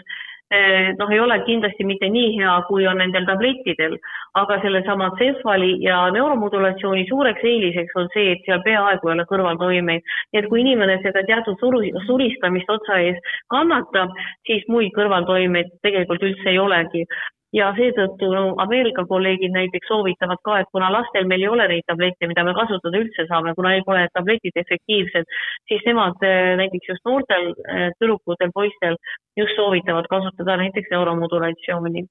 eh, 0.50 0.92
noh, 0.98 1.10
ei 1.10 1.20
ole 1.22 1.38
kindlasti 1.46 1.86
mitte 1.86 2.08
nii 2.10 2.32
hea, 2.38 2.54
kui 2.68 2.86
on 2.86 2.98
nendel 3.02 3.26
tablettidel, 3.28 3.96
aga 4.38 4.58
sellesama 4.62 5.10
tsefali 5.16 5.76
ja 5.84 6.04
neuromodulatsiooni 6.14 7.06
suureks 7.08 7.44
eeliseks 7.44 7.96
on 8.02 8.10
see, 8.14 8.34
et 8.34 8.44
seal 8.46 8.62
peaaegu 8.66 9.10
ei 9.10 9.16
ole 9.16 9.28
kõrvaltoimeid. 9.30 10.12
nii 10.32 10.42
et 10.42 10.50
kui 10.50 10.62
inimene 10.64 10.98
seda 11.04 11.22
teatud 11.30 11.58
suru, 11.62 11.82
suristamist 12.08 12.70
otsa 12.70 13.00
ees 13.06 13.22
kannatab, 13.54 14.14
siis 14.46 14.66
muid 14.68 14.94
kõrvaltoimeid 14.98 15.78
tegelikult 15.86 16.26
üldse 16.26 16.54
ei 16.54 16.62
olegi 16.62 17.06
ja 17.54 17.70
seetõttu 17.76 18.28
no, 18.32 18.42
Ameerika 18.62 19.04
kolleegid 19.06 19.54
näiteks 19.54 19.88
soovitavad 19.90 20.40
ka, 20.44 20.58
et 20.60 20.70
kuna 20.72 20.90
lastel 20.92 21.28
meil 21.30 21.44
ei 21.44 21.48
ole 21.48 21.68
neid 21.70 21.86
tablette, 21.86 22.28
mida 22.30 22.44
me 22.44 22.54
kasutada 22.58 22.98
üldse 22.98 23.26
saame, 23.30 23.54
kuna 23.54 23.74
ei 23.76 23.84
pole 23.86 24.06
tabletid 24.12 24.58
efektiivsed, 24.64 25.30
siis 25.70 25.86
nemad 25.86 26.26
eh, 26.26 26.56
näiteks 26.62 26.92
just 26.92 27.06
noortel 27.08 27.52
eh, 27.54 27.88
tüdrukutel, 28.00 28.52
poistel 28.54 28.98
just 29.38 29.56
soovitavad 29.56 30.10
kasutada 30.10 30.58
näiteks 30.64 30.90
neuromodulatsiooni 30.90 32.06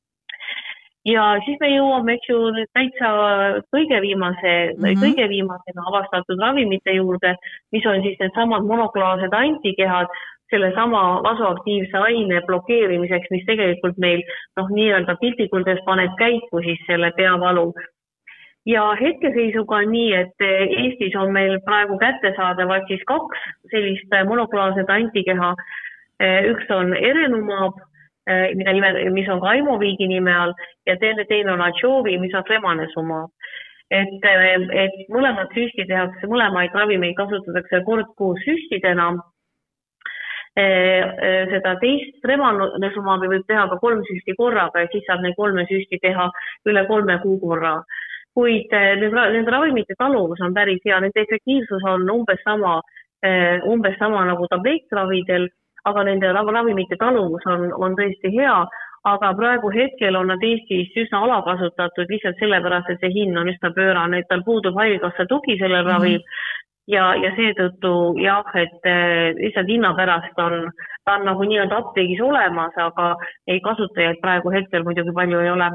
ja 1.06 1.26
siis 1.46 1.60
me 1.62 1.70
jõuame, 1.70 2.16
eks 2.18 2.30
ju, 2.30 2.38
nüüd 2.56 2.70
täitsa 2.74 3.10
kõige 3.74 4.00
viimase 4.02 4.54
mm, 4.74 4.84
-hmm. 4.84 5.02
kõige 5.04 5.28
viimasena 5.30 5.86
avastatud 5.92 6.42
ravimite 6.42 6.96
juurde, 6.98 7.36
mis 7.76 7.86
on 7.86 8.02
siis 8.02 8.18
needsamad 8.20 8.66
monoklaarsed 8.66 9.34
antikehad, 9.34 10.10
sellesama 10.50 11.24
vasoaktiivse 11.24 11.98
aine 11.98 12.42
blokeerimiseks, 12.46 13.32
mis 13.32 13.46
tegelikult 13.46 13.98
meil 13.98 14.22
noh, 14.60 14.70
nii-öelda 14.78 15.18
piltlikult 15.22 15.68
öeldes 15.68 15.84
paneb 15.86 16.14
käiku 16.22 16.62
siis 16.66 16.82
selle 16.88 17.12
peavalu. 17.18 17.74
ja 18.66 18.84
hetkeseisuga 19.02 19.76
on 19.76 19.92
nii, 19.92 20.14
et 20.14 20.46
Eestis 20.82 21.16
on 21.16 21.34
meil 21.34 21.60
praegu 21.66 21.98
kättesaadavad 22.02 22.88
siis 22.88 23.04
kaks 23.06 23.44
sellist 23.72 24.16
monoklaarset 24.30 24.90
antikeha. 24.90 25.56
üks 26.52 26.72
on 26.72 26.94
Erenumab, 26.94 27.78
mida 28.56 28.74
nime, 28.74 29.10
mis 29.10 29.30
on 29.30 29.42
ka 29.42 29.54
Aimoviigi 29.54 30.08
nime 30.08 30.34
all 30.34 30.54
ja 30.86 30.98
teine, 30.98 31.26
teine 31.26 31.52
on 31.52 31.62
Atšovi, 31.62 32.18
mis 32.18 32.34
on 32.34 32.44
Remanesumab 32.50 33.30
et, 33.92 34.26
et 34.74 34.96
mõlemad 35.14 35.52
süstid 35.54 35.88
tehakse, 35.88 36.28
mõlemaid 36.28 36.74
ravimeid 36.74 37.14
kasutatakse 37.18 37.84
kord 37.86 38.08
kuus 38.18 38.42
süstidena 38.46 39.12
Eh, 39.12 39.22
eh, 39.22 39.35
seda 40.56 41.74
teist 41.82 42.24
remanusumaabi 42.24 43.28
võib 43.28 43.44
teha 43.48 43.66
ka 43.68 43.78
kolm 43.82 44.04
süsti 44.08 44.36
korraga 44.38 44.86
ja 44.86 44.92
siis 44.92 45.04
saab 45.08 45.24
neid 45.26 45.36
kolme 45.36 45.66
süsti 45.68 46.00
teha 46.00 46.30
üle 46.66 46.86
kolme 46.88 47.20
kuu 47.24 47.40
korra. 47.40 47.82
kuid 48.36 48.72
eh, 48.72 48.96
nende, 49.00 49.22
nende 49.32 49.52
ravimite 49.52 49.96
taluvus 50.00 50.42
on 50.44 50.54
päris 50.54 50.82
hea, 50.86 51.00
nende 51.00 51.22
efektiivsus 51.22 51.84
on 51.88 52.10
umbes 52.12 52.42
sama, 52.44 52.82
umbes 53.72 53.96
sama 54.00 54.26
nagu 54.28 54.48
tablettravidel, 54.52 55.48
aga 55.88 56.04
nende 56.04 56.34
ravimite 56.34 56.98
taluvus 57.00 57.46
on, 57.48 57.72
on 57.74 57.96
tõesti 57.96 58.34
hea, 58.36 58.58
aga 59.06 59.32
praegu 59.38 59.70
hetkel 59.74 60.18
on 60.18 60.32
nad 60.34 60.44
Eestis 60.44 60.94
üsna 60.98 61.22
alakasutatud 61.26 62.12
lihtsalt 62.12 62.40
sellepärast, 62.42 62.90
et 62.90 63.04
see 63.04 63.14
hind 63.14 63.38
on 63.38 63.52
üsna 63.52 63.72
pöörane, 63.76 64.20
et 64.20 64.30
tal 64.32 64.44
puudub 64.48 64.78
haigekassa 64.82 65.28
tugi 65.30 65.58
sellel 65.60 65.84
mm 65.84 65.90
-hmm. 65.90 65.94
ravil 65.94 66.22
ja, 66.92 67.08
ja 67.22 67.32
seetõttu 67.38 67.94
jah, 68.22 68.46
et 68.60 68.90
eh, 68.90 69.34
lihtsalt 69.40 69.72
hinna 69.72 69.94
pärast 69.98 70.40
on, 70.42 70.70
ta 71.06 71.18
on 71.20 71.28
nagu 71.30 71.48
nii-öelda 71.48 71.82
apteegis 71.82 72.22
olemas, 72.22 72.78
aga 72.78 73.16
neid 73.50 73.64
kasutajaid 73.66 74.22
praegu 74.22 74.54
hetkel 74.54 74.86
muidugi 74.88 75.16
palju 75.16 75.42
ei 75.44 75.52
ole 75.54 75.72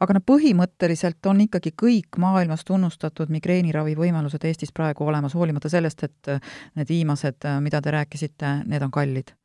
aga 0.00 0.16
noh, 0.16 0.24
põhimõtteliselt 0.26 1.26
on 1.28 1.44
ikkagi 1.44 1.74
kõik 1.82 2.18
maailmas 2.22 2.64
tunnustatud 2.68 3.32
migreeniravi 3.34 3.94
võimalused 3.98 4.44
Eestis 4.48 4.72
praegu 4.72 5.06
olemas, 5.06 5.36
hoolimata 5.36 5.68
sellest, 5.72 6.08
et 6.08 6.34
need 6.78 6.88
viimased, 6.88 7.48
mida 7.60 7.82
te 7.82 7.94
rääkisite, 7.94 8.56
need 8.66 8.88
on 8.88 8.94
kallid? 8.94 9.36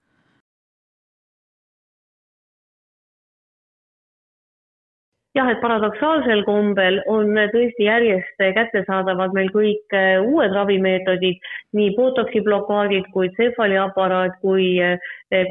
Jah, 5.38 5.52
et 5.52 5.62
paradoksaalsel 5.62 6.42
kombel 6.48 7.00
on 7.12 7.30
tõesti 7.54 7.86
järjest 7.88 8.42
kättesaadavad 8.58 9.36
meil 9.38 9.52
kõik 9.54 9.96
äh, 9.96 10.18
uued 10.24 10.56
ravimeetodid, 10.56 11.40
nii 11.78 11.94
botoksi 11.98 12.42
blokaadid 12.46 13.08
kui 13.14 13.30
tsefaliaparaat 13.36 14.40
kui, 14.42 14.74
äh, 14.82 14.98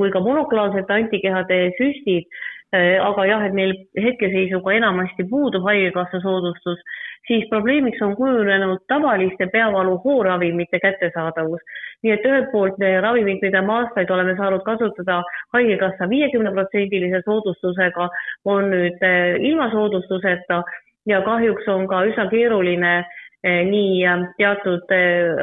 kui 0.01 0.12
ka 0.14 0.22
monoklaalsete 0.25 1.01
antikehade 1.01 1.62
süstid. 1.79 2.29
Äh, 2.75 2.96
aga 2.99 3.29
jah, 3.29 3.44
et 3.46 3.55
neil 3.55 3.77
hetkeseisuga 3.94 4.75
enamasti 4.75 5.25
puudub 5.31 5.64
haigekassa 5.68 6.18
soodustus, 6.25 6.81
siis 7.27 7.49
probleemiks 7.49 8.03
on 8.03 8.17
kujunenud 8.17 8.79
tavaliste 8.89 9.47
peavalu 9.53 9.99
hooravimite 10.05 10.81
kättesaadavus. 10.81 11.61
Nii 12.03 12.12
et 12.12 12.27
ühelt 12.29 12.51
poolt 12.53 12.81
ravimid, 13.03 13.43
mida 13.43 13.62
me 13.62 13.73
aastaid 13.81 14.11
oleme 14.11 14.37
saanud 14.37 14.62
kasutada 14.65 15.23
Haigekassa 15.57 16.09
viiekümneprotsendilise 16.09 17.23
soodustusega, 17.25 18.09
on 18.45 18.71
nüüd 18.71 19.03
eh, 19.03 19.37
ilma 19.51 19.71
soodustuseta 19.73 20.62
ja 21.07 21.23
kahjuks 21.27 21.69
on 21.73 21.87
ka 21.89 22.05
üsna 22.11 22.29
keeruline 22.31 22.97
eh, 22.99 23.62
nii 23.71 24.03
eh, 24.05 24.27
teatud 24.39 24.97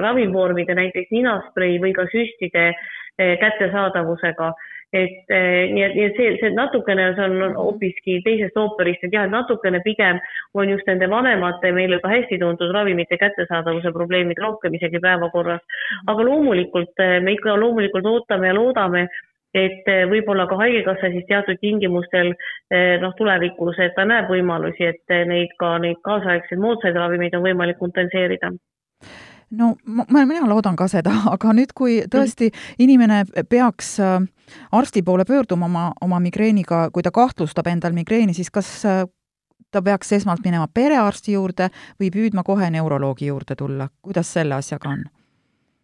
ravimvormide, 0.08 0.76
näiteks 0.78 1.12
ninasprei 1.12 1.80
või 1.82 1.96
ka 1.98 2.08
süstide 2.14 2.72
kättesaadavusega 3.14 4.48
et 4.94 5.34
eh, 5.34 5.72
nii 5.74 5.84
et, 5.84 5.96
nii 5.98 6.06
et 6.06 6.18
see, 6.20 6.30
see 6.38 6.54
natukene, 6.54 7.08
see 7.18 7.26
on 7.26 7.58
hoopiski 7.58 8.20
teisest 8.26 8.58
ooperist, 8.62 9.02
et 9.08 9.16
jah, 9.16 9.26
et 9.26 9.34
natukene 9.34 9.82
pigem 9.86 10.22
on 10.54 10.70
just 10.70 10.88
nende 10.90 11.10
vanemate 11.10 11.72
meile 11.74 11.98
ka 12.04 12.12
hästi 12.12 12.38
tuntud 12.42 12.74
ravimite 12.76 13.18
kättesaadavuse 13.18 13.94
probleemid 13.96 14.42
rohkem 14.46 14.78
isegi 14.78 15.02
päevakorras. 15.02 15.62
aga 16.08 16.28
loomulikult 16.30 17.02
eh, 17.02 17.20
me 17.26 17.34
ikka 17.34 17.58
loomulikult 17.58 18.06
ootame 18.14 18.52
ja 18.52 18.58
loodame, 18.60 19.08
et 19.54 19.90
eh, 19.90 20.06
võib-olla 20.14 20.46
ka 20.50 20.62
Haigekassa 20.62 21.10
siis 21.16 21.26
teatud 21.30 21.58
tingimustel 21.62 22.34
noh, 23.02 23.18
tulevikus, 23.18 23.82
et 23.82 23.94
ta 23.98 24.06
näeb 24.06 24.30
võimalusi, 24.30 24.94
et 24.94 25.18
neid 25.30 25.58
ka 25.62 25.76
neid 25.82 26.02
kaasaegseid 26.06 26.62
moodsaid 26.62 26.98
ravimeid 26.98 27.36
on 27.38 27.46
võimalik 27.50 27.82
kompenseerida 27.82 28.54
no 29.58 29.74
ma, 29.86 30.26
mina 30.26 30.48
loodan 30.50 30.76
ka 30.80 30.88
seda, 30.92 31.14
aga 31.36 31.54
nüüd, 31.56 31.74
kui 31.76 32.02
tõesti 32.12 32.52
inimene 32.84 33.24
peaks 33.50 33.96
äh, 34.04 34.20
arsti 34.72 35.04
poole 35.04 35.26
pöörduma 35.26 35.70
oma, 35.70 35.90
oma 36.02 36.20
migreeniga, 36.24 36.88
kui 36.94 37.04
ta 37.04 37.12
kahtlustab 37.12 37.68
endal 37.72 37.96
migreeni, 37.96 38.36
siis 38.38 38.52
kas 38.54 38.70
äh, 38.90 39.04
ta 39.72 39.82
peaks 39.82 40.14
esmalt 40.14 40.46
minema 40.46 40.68
perearsti 40.74 41.34
juurde 41.34 41.70
või 42.00 42.12
püüdma 42.14 42.44
kohe 42.46 42.70
neuroloogi 42.74 43.32
juurde 43.32 43.58
tulla, 43.58 43.90
kuidas 44.02 44.34
selle 44.34 44.60
asjaga 44.60 44.94
on? 44.94 45.06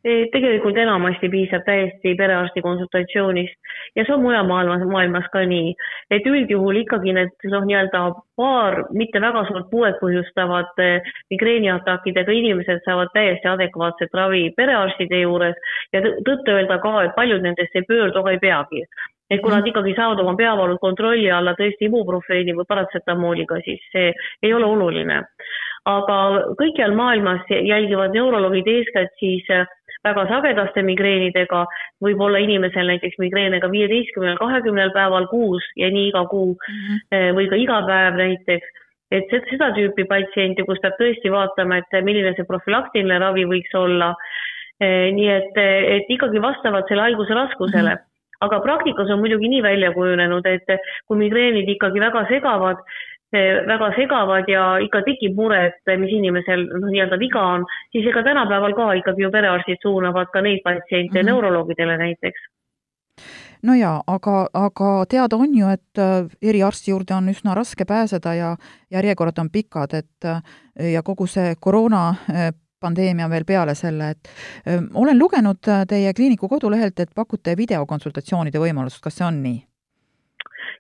Tegelikult 0.04 0.78
enamasti 0.80 1.30
piisab 1.30 1.66
täiesti 1.66 2.14
perearsti 2.16 2.62
konsultatsioonist 2.64 3.74
ja 3.96 4.06
see 4.06 4.14
on 4.16 4.24
mujal 4.24 4.48
maailmas, 4.48 4.86
maailmas 4.88 5.28
ka 5.34 5.44
nii, 5.44 5.74
et 6.16 6.28
üldjuhul 6.30 6.80
ikkagi 6.84 7.14
need 7.18 7.48
noh, 7.52 7.66
nii-öelda 7.68 8.04
paar 8.40 8.80
mitte 8.96 9.20
väga 9.22 9.44
suurt 9.50 9.68
puuet 9.72 10.00
põhjustavad 10.00 10.80
eh, 10.86 11.12
migreeniatakidega 11.36 12.32
inimesed 12.32 12.84
saavad 12.88 13.12
täiesti 13.14 13.52
adekvaatset 13.52 14.16
ravi 14.16 14.48
perearstide 14.56 15.24
juures 15.26 15.60
ja 15.94 16.04
tõtt-öelda 16.04 16.80
ka, 16.80 16.96
et 17.04 17.16
paljud 17.20 17.44
nendest 17.44 17.76
ei 17.76 17.88
pöördu, 17.90 18.24
aga 18.24 18.38
ei 18.38 18.44
peagi 18.44 18.86
et 19.30 19.42
kui 19.44 19.52
nad 19.52 19.62
mhm. 19.62 19.70
ikkagi 19.70 19.92
saavad 19.98 20.22
oma 20.24 20.36
peavalud 20.38 20.80
kontrolli 20.82 21.28
alla 21.32 21.54
tõesti 21.58 21.86
ibuprofeeni 21.86 22.56
või 22.58 22.66
paratsetamooliga, 22.70 23.60
siis 23.66 23.84
see 23.94 24.14
ei 24.42 24.54
ole 24.54 24.66
oluline. 24.66 25.26
aga 25.90 26.16
kõikjal 26.60 26.92
maailmas 26.94 27.46
jälgivad 27.50 28.14
neuroloogid 28.14 28.68
eeskätt 28.68 29.14
siis 29.20 29.46
äh, 29.54 29.68
väga 30.08 30.26
sagedaste 30.30 30.84
migreenidega, 30.88 31.64
võib 32.04 32.22
olla 32.24 32.42
inimesel 32.44 32.92
näiteks 32.92 33.20
migreene 33.20 33.60
ka 33.60 33.72
viieteistkümnel, 33.72 34.38
kahekümnel 34.40 34.94
päeval 34.96 35.28
kuus 35.32 35.66
ja 35.80 35.90
nii 35.92 36.10
iga 36.12 36.26
kuu 36.32 36.54
mm 36.56 36.76
-hmm. 36.76 37.34
või 37.38 37.50
ka 37.50 37.56
iga 37.56 37.82
päev 37.88 38.20
näiteks. 38.24 38.68
et 39.12 39.26
seda 39.50 39.72
tüüpi 39.74 40.06
patsienti, 40.06 40.64
kus 40.64 40.80
peab 40.82 40.94
tõesti 41.00 41.32
vaatama, 41.32 41.78
et 41.78 42.04
milline 42.06 42.34
see 42.36 42.46
profülaktiline 42.46 43.18
ravi 43.20 43.46
võiks 43.46 43.74
olla. 43.74 44.14
Eh, 44.80 45.12
nii 45.12 45.30
et, 45.30 45.58
et 45.96 46.06
ikkagi 46.10 46.42
vastavalt 46.42 46.88
selle 46.88 47.02
haiguse 47.02 47.34
raskusele 47.34 47.90
mm. 47.90 47.98
-hmm 47.98 48.10
aga 48.46 48.60
praktikas 48.64 49.10
on 49.12 49.20
muidugi 49.20 49.50
nii 49.52 49.64
välja 49.64 49.92
kujunenud, 49.92 50.46
et 50.46 50.70
kui 51.08 51.18
migreenid 51.20 51.70
ikkagi 51.76 52.00
väga 52.00 52.26
segavad, 52.30 52.78
väga 53.32 53.92
segavad 53.96 54.48
ja 54.50 54.64
ikka 54.82 55.04
tekib 55.06 55.36
mure, 55.38 55.60
et 55.70 55.92
mis 56.02 56.14
inimesel 56.18 56.66
noh, 56.72 56.88
nii-öelda 56.90 57.20
viga 57.22 57.44
on, 57.56 57.66
siis 57.94 58.08
ega 58.10 58.24
tänapäeval 58.26 58.74
ka 58.78 58.94
ikkagi 59.02 59.22
ju 59.26 59.32
perearstid 59.32 59.84
suunavad 59.86 60.32
ka 60.34 60.42
neid 60.42 60.64
patsiente 60.64 61.14
mm 61.14 61.20
-hmm. 61.20 61.32
neuroloogidele 61.32 61.98
näiteks 61.98 62.48
no 63.64 63.76
jaa, 63.76 64.00
aga, 64.08 64.48
aga 64.54 64.90
teada 65.10 65.38
on 65.40 65.56
ju, 65.56 65.68
et 65.68 66.02
äh, 66.02 66.30
eriarsti 66.42 66.92
juurde 66.92 67.16
on 67.16 67.30
üsna 67.32 67.56
raske 67.58 67.86
pääseda 67.86 68.34
ja 68.34 68.56
järjekorrad 68.92 69.40
on 69.40 69.50
pikad, 69.50 69.94
et 69.94 70.26
äh, 70.26 70.42
ja 70.94 71.04
kogu 71.04 71.28
see 71.28 71.56
koroona 71.60 72.10
äh, 72.10 72.52
pandeemia 72.80 73.28
veel 73.30 73.44
peale 73.44 73.76
selle, 73.76 74.10
et 74.10 74.30
olen 74.94 75.18
lugenud 75.20 75.68
teie 75.88 76.14
kliiniku 76.16 76.48
kodulehelt, 76.48 77.00
et 77.00 77.10
pakute 77.16 77.58
videokonsultatsioonide 77.58 78.60
võimalust, 78.60 79.02
kas 79.04 79.20
see 79.20 79.26
on 79.28 79.42
nii? 79.44 79.58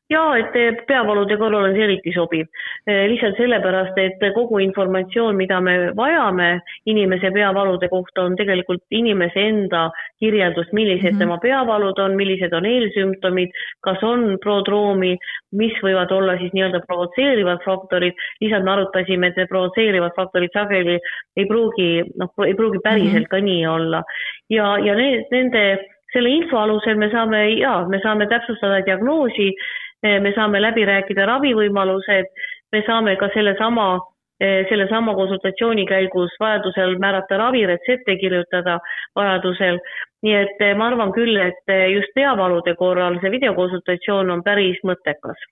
Ja 0.10 0.22
et 0.40 0.86
peavalude 0.88 1.38
korral 1.38 1.68
on 1.68 1.76
see 1.76 1.86
eriti 1.86 2.12
sobiv. 2.16 2.48
Eh, 2.90 3.06
lihtsalt 3.12 3.38
sellepärast, 3.38 3.98
et 4.02 4.24
kogu 4.34 4.60
informatsioon, 4.64 5.38
mida 5.38 5.60
me 5.62 5.76
vajame 5.98 6.50
inimese 6.90 7.30
peavalude 7.36 7.90
kohta, 7.92 8.26
on 8.26 8.38
tegelikult 8.40 8.82
inimese 8.90 9.44
enda 9.52 9.90
kirjeldus, 10.20 10.72
millised 10.74 11.12
mm 11.12 11.16
-hmm. 11.16 11.20
tema 11.20 11.38
peavalud 11.38 12.00
on, 12.00 12.16
millised 12.16 12.54
on 12.54 12.66
eelsümptomid, 12.66 13.54
kas 13.86 14.04
on 14.04 14.38
prodroomi, 14.42 15.18
mis 15.52 15.78
võivad 15.84 16.12
olla 16.12 16.38
siis 16.38 16.54
nii-öelda 16.54 16.82
provotseerivad 16.88 17.62
faktorid. 17.66 18.14
lihtsalt 18.42 18.64
me 18.64 18.72
arutasime, 18.72 19.28
et 19.28 19.38
need 19.38 19.48
provotseerivad 19.48 20.12
faktorid 20.16 20.50
sageli 20.54 21.00
ei 21.38 21.46
pruugi, 21.46 22.04
noh, 22.20 22.30
ei 22.46 22.54
pruugi 22.54 22.80
päriselt 22.84 23.14
mm 23.14 23.20
-hmm. 23.20 23.30
ka 23.30 23.40
nii 23.40 23.68
olla 23.68 24.04
ja, 24.50 24.78
ja 24.78 24.96
need, 24.96 25.26
nende 25.32 25.80
selle 26.14 26.30
info 26.30 26.58
alusel 26.58 26.98
me 26.98 27.10
saame 27.10 27.50
ja 27.50 27.86
me 27.88 28.00
saame 28.04 28.26
täpsustada 28.28 28.86
diagnoosi 28.86 29.54
Eh, 29.54 29.56
me 30.04 30.32
saame 30.36 30.62
läbi 30.62 30.86
rääkida 30.86 31.26
ravivõimalused, 31.26 32.30
me 32.72 32.84
saame 32.88 33.16
ka 33.20 33.30
sellesama, 33.34 34.00
eh, 34.40 34.66
sellesama 34.70 35.16
konsultatsiooni 35.16 35.86
käigus 35.86 36.36
vajadusel 36.40 36.96
määrata 37.00 37.38
ravi, 37.38 37.66
retsepte 37.66 38.16
kirjutada 38.16 38.80
vajadusel. 39.16 39.80
nii 40.24 40.34
et 40.36 40.62
eh, 40.62 40.76
ma 40.76 40.88
arvan 40.88 41.12
küll, 41.16 41.38
et 41.40 41.72
just 41.94 42.12
peavalude 42.16 42.76
korral 42.76 43.20
see 43.22 43.32
videokonsultatsioon 43.32 44.30
on 44.30 44.44
päris 44.44 44.82
mõttekas. 44.84 45.46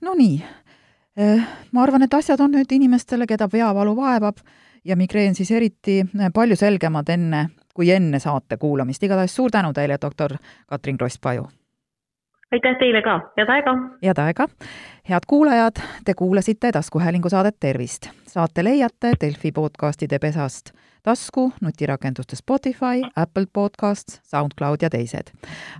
Nonii, 0.00 0.38
ma 1.72 1.82
arvan, 1.82 2.02
et 2.02 2.14
asjad 2.14 2.40
on 2.40 2.56
nüüd 2.56 2.72
inimestele, 2.72 3.26
keda 3.28 3.48
peavalu 3.52 3.92
vaevab 3.96 4.40
ja 4.84 4.96
migreen 4.96 5.34
siis 5.34 5.50
eriti 5.50 6.02
palju 6.34 6.56
selgemad 6.56 7.08
enne, 7.12 7.46
kui 7.74 7.90
enne 7.90 8.18
saate 8.18 8.56
kuulamist. 8.56 9.02
igatahes 9.02 9.36
suur 9.36 9.50
tänu 9.50 9.72
teile, 9.72 9.98
doktor 10.00 10.36
Katrin 10.66 10.96
Kross-Paju 10.96 11.48
aitäh 12.56 12.78
teile 12.78 13.02
ka, 13.02 13.20
head 13.36 13.48
aega! 13.52 13.72
head 14.04 14.18
aega! 14.18 14.48
head 15.08 15.24
kuulajad, 15.26 15.76
te 16.04 16.14
kuulasite 16.14 16.72
taskuhäälingu 16.72 17.28
saadet 17.28 17.56
Tervist. 17.60 18.08
saate 18.26 18.64
leiate 18.64 19.12
Delfi 19.20 19.52
podcastide 19.52 20.18
pesast 20.18 20.70
tasku, 21.02 21.52
nutirakenduste 21.60 22.36
Spotify, 22.36 23.02
Apple 23.16 23.46
Podcasts, 23.52 24.20
SoundCloud 24.22 24.76
ja 24.82 24.90
teised. 24.90 25.26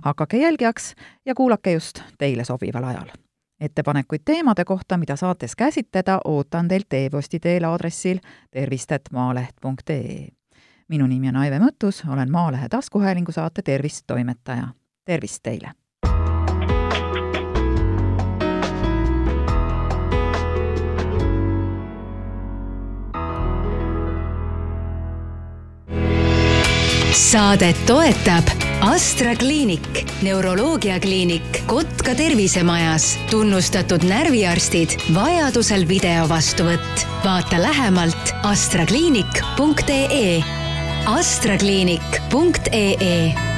hakake 0.01 0.37
jälgijaks 0.37 0.95
ja 1.25 1.35
kuulake 1.35 1.71
just 1.71 1.99
teile 2.17 2.43
sobival 2.43 2.83
ajal. 2.83 3.07
ettepanekuid 3.59 4.21
teemade 4.25 4.65
kohta, 4.65 4.97
mida 4.97 5.15
saates 5.15 5.55
käsitleda, 5.55 6.21
ootan 6.25 6.67
teilt 6.67 6.93
e-posti 6.93 7.39
teel 7.39 7.63
aadressil 7.63 8.19
tervist.maaleht.ee. 8.51 10.27
minu 10.87 11.07
nimi 11.07 11.29
on 11.29 11.35
Aive 11.35 11.59
Mõttus, 11.59 12.03
olen 12.13 12.31
Maalehe 12.31 12.69
taskuhäälingu 12.69 13.31
saate 13.31 13.61
Tervist 13.61 14.03
toimetaja. 14.07 14.67
tervist 15.05 15.43
teile! 15.43 15.71
Saadet 27.17 27.79
toetab 27.89 28.45
Astra 28.85 29.33
kliinik, 29.35 30.05
neuroloogiakliinik 30.21 31.63
Kotka 31.65 32.13
tervisemajas, 32.15 33.19
tunnustatud 33.31 34.03
närviarstid, 34.05 34.89
vajadusel 35.15 35.87
video 35.89 36.29
vastuvõtt. 36.29 37.07
vaata 37.25 37.61
lähemalt 37.61 38.33
astrakliinik.ee. 38.43 40.43
astrakliinik.ee 41.17 43.56